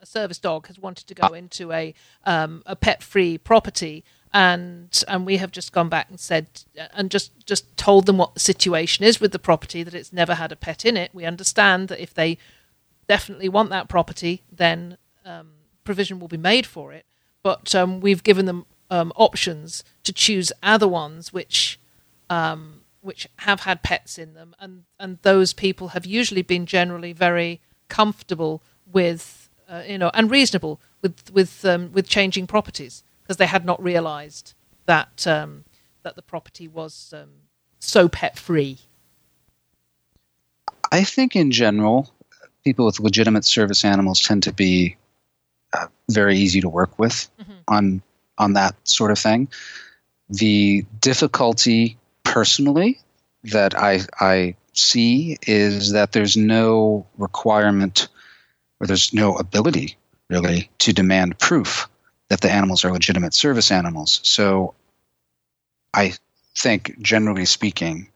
[0.00, 1.92] a service dog has wanted to go into a
[2.24, 6.46] um, a pet free property, and and we have just gone back and said
[6.92, 10.34] and just just told them what the situation is with the property that it's never
[10.34, 11.10] had a pet in it.
[11.12, 12.38] We understand that if they
[13.08, 15.50] definitely want that property, then um,
[15.82, 17.06] provision will be made for it.
[17.42, 21.80] But um, we've given them um, options to choose other ones which
[22.30, 27.12] um, which have had pets in them, and and those people have usually been generally
[27.12, 33.36] very comfortable with, uh, you know, and reasonable with with um, with changing properties because
[33.36, 34.54] they had not realised
[34.86, 35.64] that um,
[36.02, 37.28] that the property was um,
[37.78, 38.78] so pet free.
[40.90, 42.10] I think in general,
[42.64, 44.96] people with legitimate service animals tend to be
[45.74, 47.52] uh, very easy to work with mm-hmm.
[47.68, 48.02] on
[48.38, 49.48] on that sort of thing.
[50.30, 51.98] The difficulty
[52.34, 52.98] personally
[53.44, 58.08] that I I see is that there's no requirement
[58.80, 59.96] or there's no ability
[60.28, 61.88] really to demand proof
[62.30, 64.18] that the animals are legitimate service animals.
[64.24, 64.74] So
[65.94, 66.14] I
[66.56, 68.08] think generally speaking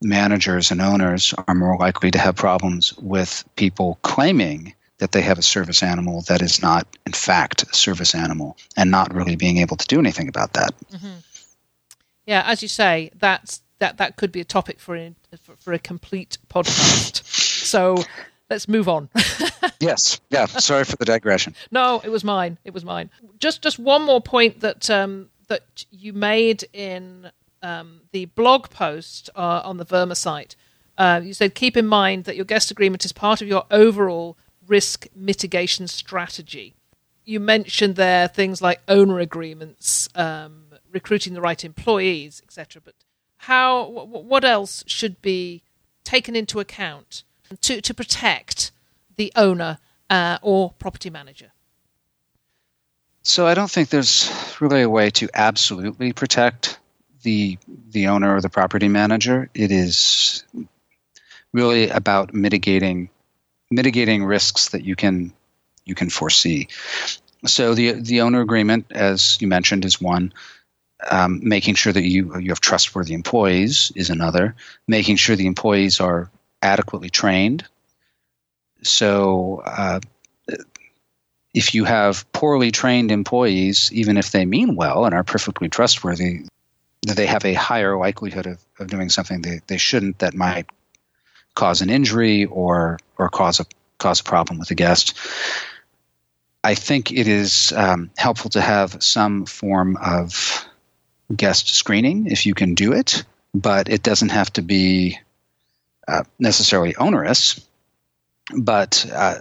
[0.00, 5.38] managers and owners are more likely to have problems with people claiming that they have
[5.38, 9.58] a service animal that is not in fact a service animal and not really being
[9.58, 10.72] able to do anything about that.
[10.92, 11.18] Mm-hmm.
[12.30, 15.12] Yeah, as you say, that's that that could be a topic for a,
[15.42, 17.24] for, for a complete podcast.
[17.26, 17.96] so
[18.48, 19.08] let's move on.
[19.80, 20.20] yes.
[20.30, 20.46] Yeah.
[20.46, 21.56] Sorry for the digression.
[21.72, 22.56] No, it was mine.
[22.64, 23.10] It was mine.
[23.40, 27.32] Just just one more point that um, that you made in
[27.64, 30.54] um, the blog post uh, on the VRMA site,
[30.98, 34.38] uh, you said keep in mind that your guest agreement is part of your overall
[34.68, 36.76] risk mitigation strategy.
[37.24, 42.82] You mentioned there things like owner agreements, um, recruiting the right employees, etc.
[42.84, 42.94] But
[43.38, 43.88] how?
[43.88, 45.62] what else should be
[46.04, 47.24] taken into account
[47.62, 48.72] to to protect
[49.16, 49.78] the owner
[50.08, 51.52] uh, or property manager?
[53.22, 54.30] So I don't think there's
[54.60, 56.78] really a way to absolutely protect
[57.22, 57.58] the
[57.90, 59.50] the owner or the property manager.
[59.54, 60.44] It is
[61.52, 63.10] really about mitigating
[63.70, 65.32] mitigating risks that you can
[65.84, 66.68] you can foresee.
[67.46, 70.32] So the the owner agreement, as you mentioned, is one.
[71.08, 74.54] Um, making sure that you you have trustworthy employees is another.
[74.86, 76.30] Making sure the employees are
[76.62, 77.64] adequately trained.
[78.82, 80.00] So uh,
[81.54, 86.42] if you have poorly trained employees, even if they mean well and are perfectly trustworthy,
[87.06, 90.66] they have a higher likelihood of, of doing something they, they shouldn't that might
[91.54, 93.66] cause an injury or or cause a
[93.98, 95.16] cause a problem with the guest.
[96.62, 100.66] I think it is um, helpful to have some form of
[101.34, 103.24] guest screening if you can do it,
[103.54, 105.18] but it doesn't have to be
[106.08, 107.64] uh, necessarily onerous.
[108.56, 109.36] But uh,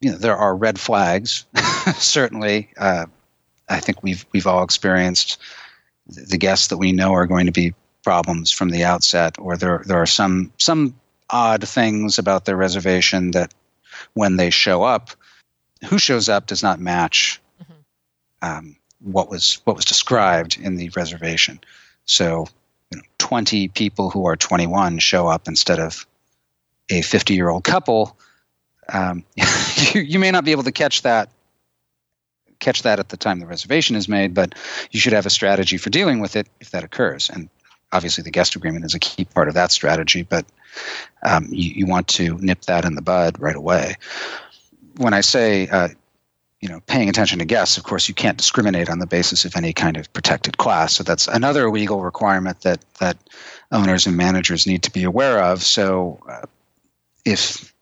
[0.00, 1.46] you know there are red flags.
[1.96, 3.06] Certainly, uh,
[3.68, 5.40] I think we've we've all experienced
[6.06, 9.82] the guests that we know are going to be problems from the outset, or there
[9.86, 10.94] there are some some
[11.30, 13.54] odd things about their reservation that
[14.12, 15.10] when they show up,
[15.88, 17.72] who shows up does not match mm-hmm.
[18.42, 21.60] um, what was what was described in the reservation.
[22.06, 22.46] So,
[22.90, 26.06] you know, twenty people who are twenty one show up instead of
[26.90, 28.16] a fifty year old couple
[28.92, 29.24] um,
[29.94, 31.30] you, you may not be able to catch that
[32.60, 34.54] catch that at the time the reservation is made, but
[34.90, 37.28] you should have a strategy for dealing with it if that occurs.
[37.28, 37.50] And
[37.92, 40.46] obviously, the guest agreement is a key part of that strategy, but
[41.22, 43.96] um, you, you, want to nip that in the bud right away.
[44.96, 45.88] When I say, uh,
[46.64, 49.54] you know, paying attention to guests, of course, you can't discriminate on the basis of
[49.54, 50.96] any kind of protected class.
[50.96, 53.18] So that's another legal requirement that that
[53.70, 55.62] owners and managers need to be aware of.
[55.62, 56.46] So uh,
[57.26, 57.74] if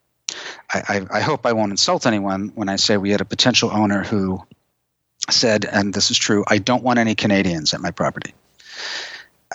[0.74, 4.02] I, I, hope I won't insult anyone when I say we had a potential owner
[4.02, 4.42] who
[5.30, 8.34] said, and this is true, I don't want any Canadians at my property.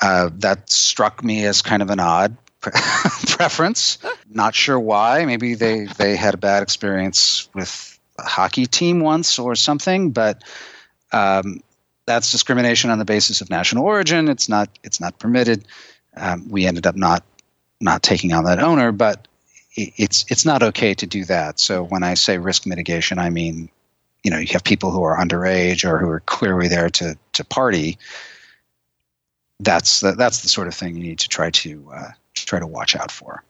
[0.01, 3.97] Uh, that struck me as kind of an odd preference.
[4.29, 5.25] Not sure why.
[5.25, 10.43] Maybe they, they had a bad experience with hockey team once or something, but
[11.11, 11.61] um,
[12.05, 14.29] that's discrimination on the basis of national origin.
[14.29, 15.65] It's not it's not permitted.
[16.15, 17.23] Um, we ended up not
[17.79, 19.27] not taking on that owner, but
[19.75, 21.59] it's it's not okay to do that.
[21.59, 23.69] So when I say risk mitigation, I mean,
[24.23, 27.45] you know, you have people who are underage or who are clearly there to to
[27.45, 27.97] party.
[29.59, 32.67] That's the, that's the sort of thing you need to try to uh, try to
[32.67, 33.43] watch out for.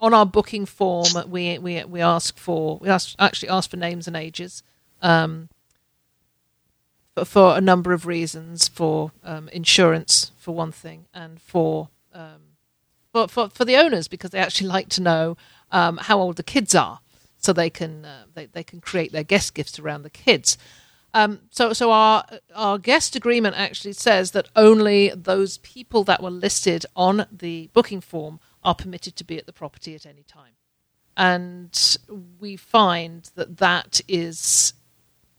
[0.00, 4.06] On our booking form, we we we ask for we ask, actually ask for names
[4.06, 4.62] and ages.
[5.02, 5.48] Um,
[7.14, 12.48] for, for a number of reasons, for um, insurance, for one thing, and for um,
[13.12, 15.36] for, for, for the owners because they actually like to know
[15.72, 17.00] um, how old the kids are,
[17.36, 20.58] so they can uh, they, they can create their guest gifts around the kids.
[21.14, 22.24] Um, so so our
[22.54, 28.00] our guest agreement actually says that only those people that were listed on the booking
[28.00, 30.52] form are permitted to be at the property at any time,
[31.16, 31.98] and
[32.38, 34.74] we find that that is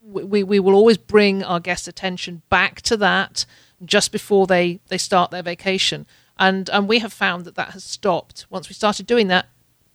[0.01, 3.45] we we will always bring our guests' attention back to that
[3.83, 6.05] just before they they start their vacation
[6.39, 9.47] and and we have found that that has stopped once we started doing that.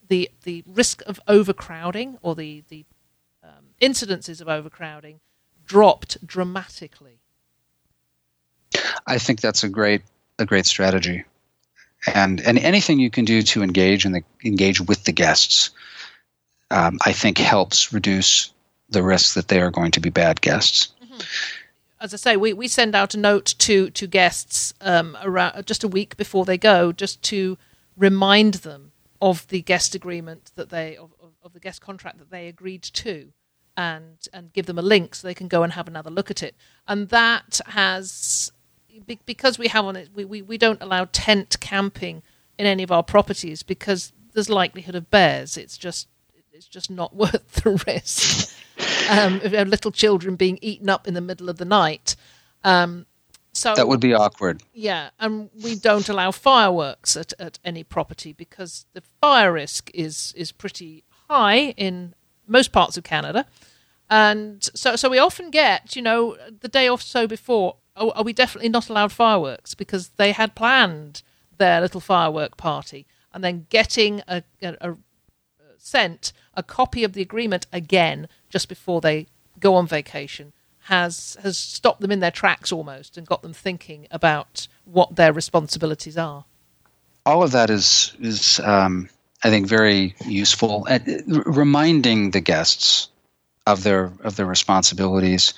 [0.09, 2.85] The the risk of overcrowding or the the
[3.43, 5.20] um, incidences of overcrowding
[5.64, 7.20] dropped dramatically.
[9.07, 10.03] I think that's a great
[10.39, 11.25] a great strategy,
[12.12, 15.70] and and anything you can do to engage and engage with the guests,
[16.70, 18.50] um, I think helps reduce
[18.90, 20.92] the risk that they are going to be bad guests.
[21.02, 21.20] Mm-hmm
[22.05, 25.82] as I say, we, we send out a note to to guests um, around just
[25.82, 27.57] a week before they go, just to
[27.96, 28.92] remind them
[29.22, 33.32] of the guest agreement that they of, of the guest contract that they agreed to,
[33.74, 36.42] and and give them a link so they can go and have another look at
[36.42, 36.55] it.
[36.86, 38.52] And that has
[39.26, 42.22] because we have on it, we, we, we don't allow tent camping
[42.59, 45.57] in any of our properties because there's likelihood of bears.
[45.57, 46.09] It's just
[46.53, 48.55] it's just not worth the risk
[49.11, 52.16] um, little children being eaten up in the middle of the night.
[52.62, 53.07] Um,
[53.53, 54.62] so that would be awkward.
[54.72, 60.34] Yeah, and we don't allow fireworks at, at any property because the fire risk is
[60.36, 62.14] is pretty high in
[62.49, 63.47] most parts of Canada,
[64.11, 68.24] and so so we often get you know the day or so before oh, are
[68.24, 71.22] we definitely not allowed fireworks because they had planned
[71.59, 74.97] their little firework party, and then getting a, a, a
[75.78, 79.26] sent a copy of the agreement again just before they
[79.61, 80.53] go on vacation
[80.84, 85.32] has has stopped them in their tracks almost and got them thinking about what their
[85.32, 86.45] responsibilities are.
[87.26, 89.09] All of that is is um,
[89.42, 93.09] I think very useful at reminding the guests
[93.66, 95.55] of their of their responsibilities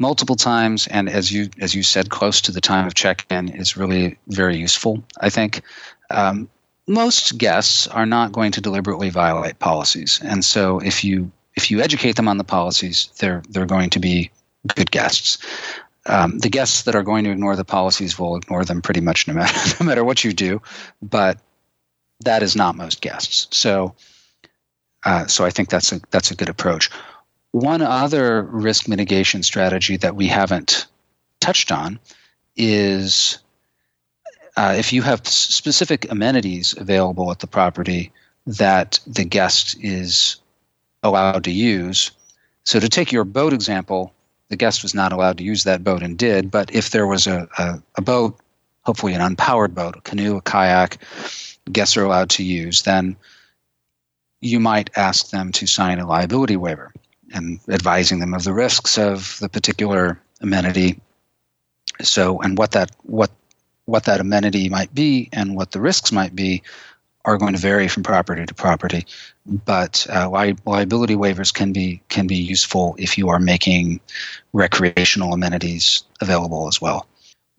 [0.00, 3.76] multiple times and as you as you said close to the time of check-in is
[3.76, 5.62] really very useful i think.
[6.10, 6.48] Um,
[6.88, 11.80] most guests are not going to deliberately violate policies and so if you if you
[11.80, 14.30] educate them on the policies they're they're going to be
[14.74, 15.38] good guests.
[16.06, 19.28] Um, the guests that are going to ignore the policies will ignore them pretty much
[19.28, 20.60] no matter no matter what you do
[21.00, 21.38] but
[22.24, 23.46] that is not most guests.
[23.56, 23.94] So
[25.04, 26.90] uh, so I think that's a that's a good approach.
[27.52, 30.86] One other risk mitigation strategy that we haven't
[31.40, 31.98] touched on
[32.56, 33.38] is
[34.56, 38.12] uh, if you have specific amenities available at the property
[38.46, 40.36] that the guest is
[41.02, 42.10] allowed to use.
[42.64, 44.12] So, to take your boat example,
[44.48, 47.26] the guest was not allowed to use that boat and did, but if there was
[47.26, 48.38] a, a, a boat,
[48.82, 50.98] hopefully an unpowered boat, a canoe, a kayak,
[51.72, 53.16] guests are allowed to use, then
[54.40, 56.92] you might ask them to sign a liability waiver
[57.32, 61.00] and advising them of the risks of the particular amenity.
[62.02, 63.30] So, and what that what
[63.86, 66.62] what that amenity might be and what the risks might be
[67.24, 69.06] are going to vary from property to property.
[69.46, 74.00] But uh, li- liability waivers can be can be useful if you are making
[74.52, 77.06] recreational amenities available as well.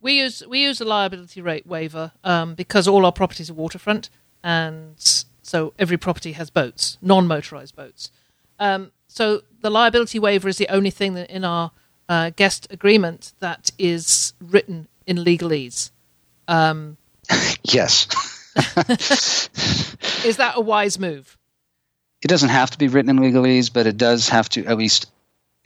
[0.01, 4.09] We use we use a liability rate waiver um, because all our properties are waterfront,
[4.43, 4.95] and
[5.43, 8.09] so every property has boats, non-motorized boats.
[8.57, 11.72] Um, so the liability waiver is the only thing that in our
[12.09, 15.91] uh, guest agreement that is written in legalese.
[16.47, 16.97] Um,
[17.64, 18.07] yes.
[20.26, 21.38] is that a wise move?
[22.22, 25.09] It doesn't have to be written in legalese, but it does have to, at least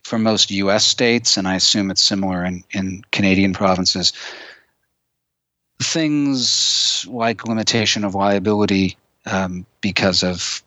[0.03, 0.85] for most U.S.
[0.85, 4.13] states, and I assume it's similar in, in Canadian provinces.
[5.81, 10.63] Things like limitation of liability um, because of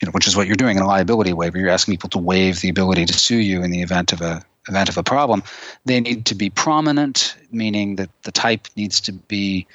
[0.00, 1.58] you know, which is what you're doing in a liability waiver.
[1.58, 4.42] You're asking people to waive the ability to sue you in the event of a
[4.68, 5.42] event of a problem.
[5.84, 9.66] They need to be prominent, meaning that the type needs to be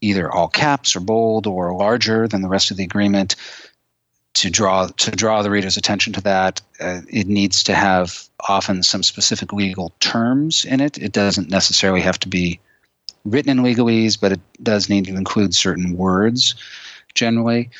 [0.00, 3.36] either all caps or bold or larger than the rest of the agreement.
[4.38, 8.82] To draw to draw the reader's attention to that, uh, it needs to have often
[8.82, 10.98] some specific legal terms in it.
[10.98, 12.58] It doesn't necessarily have to be
[13.24, 16.56] written in legalese, but it does need to include certain words
[17.14, 17.70] generally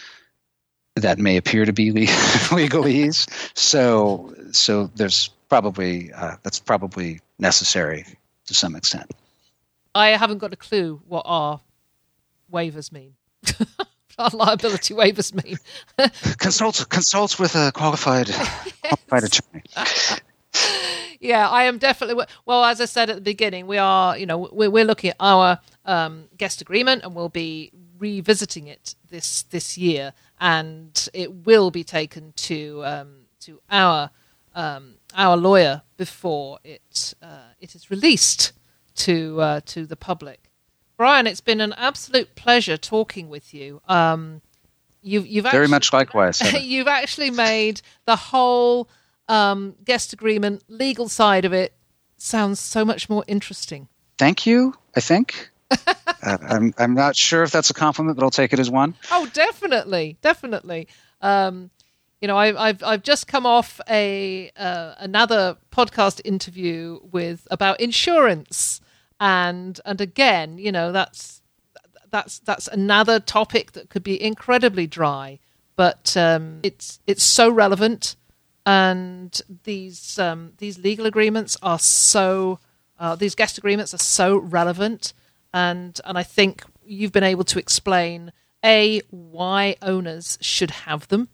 [0.96, 1.90] that may appear to be
[2.50, 3.28] legalese.
[3.56, 8.04] So, so there's probably uh, that's probably necessary
[8.46, 9.10] to some extent.
[9.94, 11.60] I haven't got a clue what our
[12.52, 13.14] waivers mean.
[14.18, 15.58] our liability waivers mean.
[16.38, 18.30] consult consult with a qualified
[18.82, 19.62] qualified attorney.
[21.20, 22.24] yeah, I am definitely.
[22.46, 24.16] Well, as I said at the beginning, we are.
[24.16, 28.94] You know, we're, we're looking at our um, guest agreement, and we'll be revisiting it
[29.10, 30.12] this this year,
[30.44, 34.10] and it will be taken to um, to our
[34.54, 38.52] um, our lawyer before it uh, it is released
[38.94, 40.50] to uh, to the public.
[40.98, 43.80] Brian, it's been an absolute pleasure talking with you.
[43.88, 44.42] Um,
[45.00, 46.42] you've you've very much likewise.
[46.62, 48.90] you've actually made the whole
[49.28, 51.72] um, guest agreement legal side of it
[52.18, 53.88] sounds so much more interesting.
[54.18, 54.74] Thank you.
[54.94, 55.50] I think
[56.22, 58.94] uh, I'm I'm not sure if that's a compliment, but I'll take it as one.
[59.10, 60.88] Oh, definitely, definitely.
[61.20, 61.70] Um,
[62.20, 67.80] you know, I, have I've just come off a uh, another podcast interview with about
[67.80, 68.80] insurance,
[69.20, 71.42] and and again, you know, that's
[72.10, 75.38] that's that's another topic that could be incredibly dry,
[75.76, 78.16] but um, it's it's so relevant,
[78.64, 82.58] and these um, these legal agreements are so
[82.98, 85.12] uh, these guest agreements are so relevant
[85.54, 88.32] and and I think you've been able to explain
[88.62, 91.28] a why owners should have them,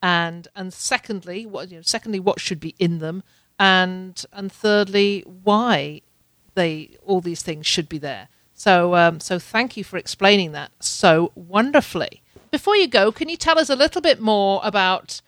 [0.00, 3.22] and and secondly, what you know, secondly what should be in them,
[3.58, 6.00] and and thirdly why
[6.54, 8.28] they all these things should be there.
[8.54, 12.22] So um, so thank you for explaining that so wonderfully.
[12.52, 15.20] Before you go, can you tell us a little bit more about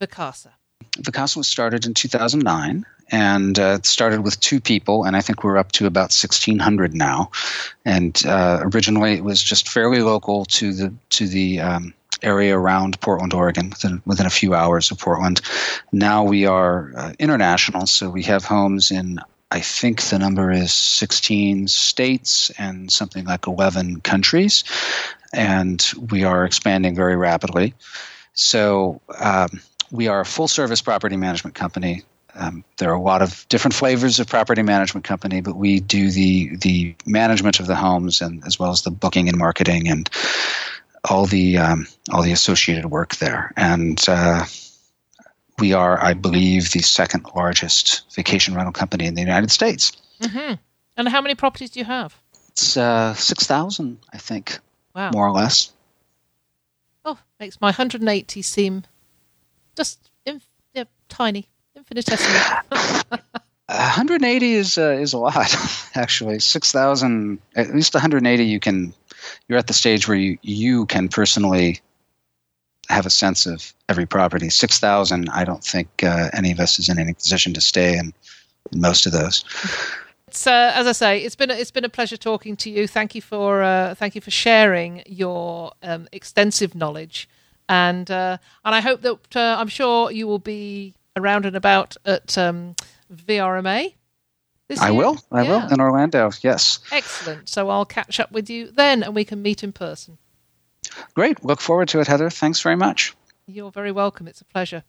[0.00, 0.50] Vacasa?
[0.98, 5.44] Vacasa was started in 2009 and uh, it started with two people, and I think
[5.44, 7.30] we're up to about 1,600 now.
[7.84, 13.00] And uh, originally, it was just fairly local to the to the um, area around
[13.00, 15.40] Portland, Oregon, within within a few hours of Portland.
[15.92, 19.20] Now we are uh, international, so we have homes in
[19.52, 24.64] I think the number is 16 states and something like 11 countries,
[25.34, 27.74] and we are expanding very rapidly.
[28.32, 32.02] So um, we are a full service property management company.
[32.34, 36.10] Um, there are a lot of different flavors of property management company, but we do
[36.10, 40.08] the the management of the homes and as well as the booking and marketing and
[41.10, 43.52] all the um, all the associated work there.
[43.56, 44.44] And uh,
[45.58, 49.92] we are, I believe, the second largest vacation rental company in the United States.
[50.20, 50.54] Mm-hmm.
[50.96, 52.16] And how many properties do you have?
[52.48, 54.58] It's uh, six thousand, I think,
[54.94, 55.10] Wow.
[55.12, 55.72] more or less.
[57.04, 58.84] Oh, makes my 180 seem
[59.76, 61.48] just inf- yeah, tiny,
[61.96, 62.62] infinitesimal.
[63.66, 65.34] 180 is uh, is a lot,
[65.94, 66.38] actually.
[66.38, 68.92] 6,000, at least 180, you can.
[69.48, 71.80] You're at the stage where you you can personally
[72.88, 74.50] have a sense of every property.
[74.50, 78.12] 6,000, I don't think uh, any of us is in any position to stay in,
[78.72, 79.44] in most of those.
[80.26, 82.86] It's uh, as I say, it's been a, it's been a pleasure talking to you.
[82.88, 87.28] Thank you for uh, thank you for sharing your um, extensive knowledge,
[87.68, 91.96] and uh, and I hope that uh, I'm sure you will be around and about
[92.04, 92.74] at um,
[93.12, 93.94] VRMA.
[94.80, 94.94] I year?
[94.98, 95.18] will.
[95.30, 95.48] I Yeah.
[95.48, 96.30] will in Orlando.
[96.40, 96.78] Yes.
[96.90, 97.48] Excellent.
[97.48, 100.16] So I'll catch up with you then, and we can meet in person.
[101.14, 101.44] Great.
[101.44, 102.30] Look forward to it, Heather.
[102.30, 103.14] Thanks very much.
[103.46, 104.26] You're very welcome.
[104.28, 104.82] It's a pleasure.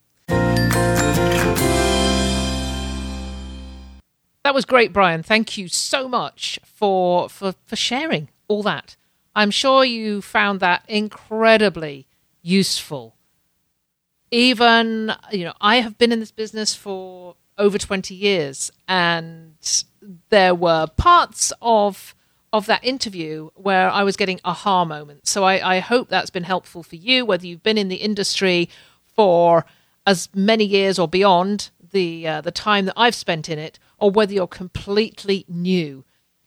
[4.44, 5.24] That was great, Brian.
[5.24, 8.96] Thank you so much for for for sharing all that.
[9.36, 12.08] I'm sure you found that incredibly
[12.42, 13.16] useful.
[14.34, 19.54] Even, you know, I have been in this business for over 20 years and
[20.30, 22.16] there were parts of
[22.52, 25.30] of that interview where I was getting aha moments.
[25.30, 28.70] So I, I hope that's been helpful for you, whether you've been in the industry
[29.16, 29.66] for
[30.08, 34.10] as many years or beyond the uh, the time that I've spent in it, or
[34.10, 36.06] whether you're completely new.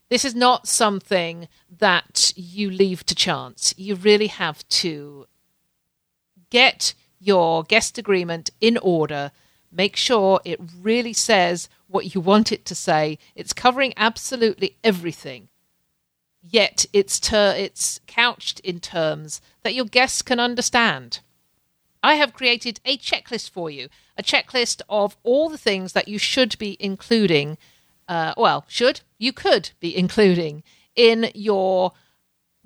[0.08, 1.46] This is not something
[1.78, 3.74] that you leave to chance.
[3.76, 5.26] You really have to
[6.50, 6.94] get
[7.26, 9.32] your guest agreement in order.
[9.72, 13.18] Make sure it really says what you want it to say.
[13.34, 15.48] It's covering absolutely everything
[16.50, 21.20] yet it's ter- it's couched in terms that your guests can understand.
[22.02, 26.18] I have created a checklist for you, a checklist of all the things that you
[26.18, 27.58] should be including.
[28.06, 30.62] Uh, well, should you could be including
[30.94, 31.92] in your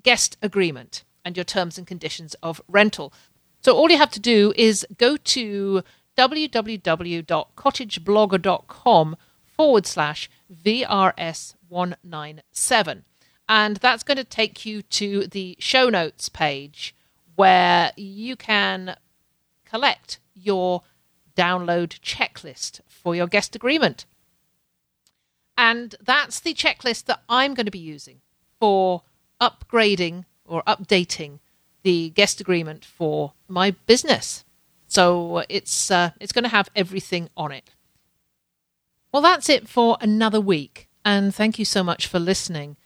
[0.02, 3.12] guest agreement and your terms and conditions of rental.
[3.60, 5.82] So all you have to do is go to
[6.16, 9.16] www.cottageblogger.com
[9.56, 10.30] forward slash
[10.64, 13.02] VRS197.
[13.48, 16.94] And that's going to take you to the show notes page
[17.34, 18.96] where you can
[19.64, 20.82] collect your
[21.36, 24.04] download checklist for your guest agreement.
[25.56, 28.20] And that's the checklist that I'm going to be using
[28.58, 29.02] for
[29.40, 31.38] upgrading or updating
[31.82, 34.44] the guest agreement for my business.
[34.86, 37.70] So it's uh, it's going to have everything on it.
[39.12, 42.76] Well, that's it for another week, and thank you so much for listening.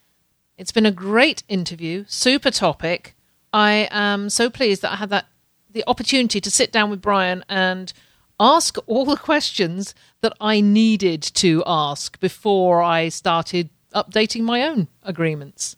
[0.56, 3.16] It's been a great interview, super topic.
[3.52, 5.26] I am so pleased that I had that
[5.70, 7.92] the opportunity to sit down with Brian and
[8.38, 14.88] ask all the questions that I needed to ask before I started updating my own
[15.02, 15.76] agreements.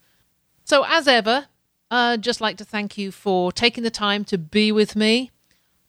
[0.64, 1.46] So, as ever,
[1.90, 5.30] I'd just like to thank you for taking the time to be with me,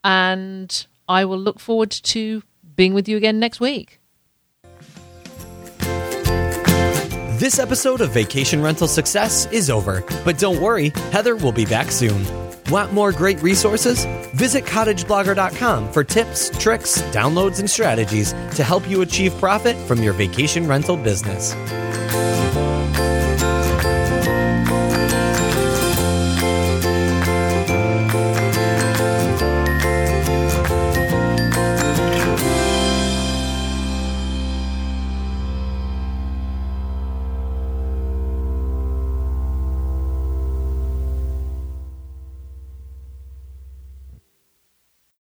[0.03, 2.43] and I will look forward to
[2.75, 3.99] being with you again next week.
[7.39, 11.91] This episode of Vacation Rental Success is over, but don't worry, Heather will be back
[11.91, 12.25] soon.
[12.71, 14.05] Want more great resources?
[14.33, 20.13] Visit cottageblogger.com for tips, tricks, downloads, and strategies to help you achieve profit from your
[20.13, 21.53] vacation rental business.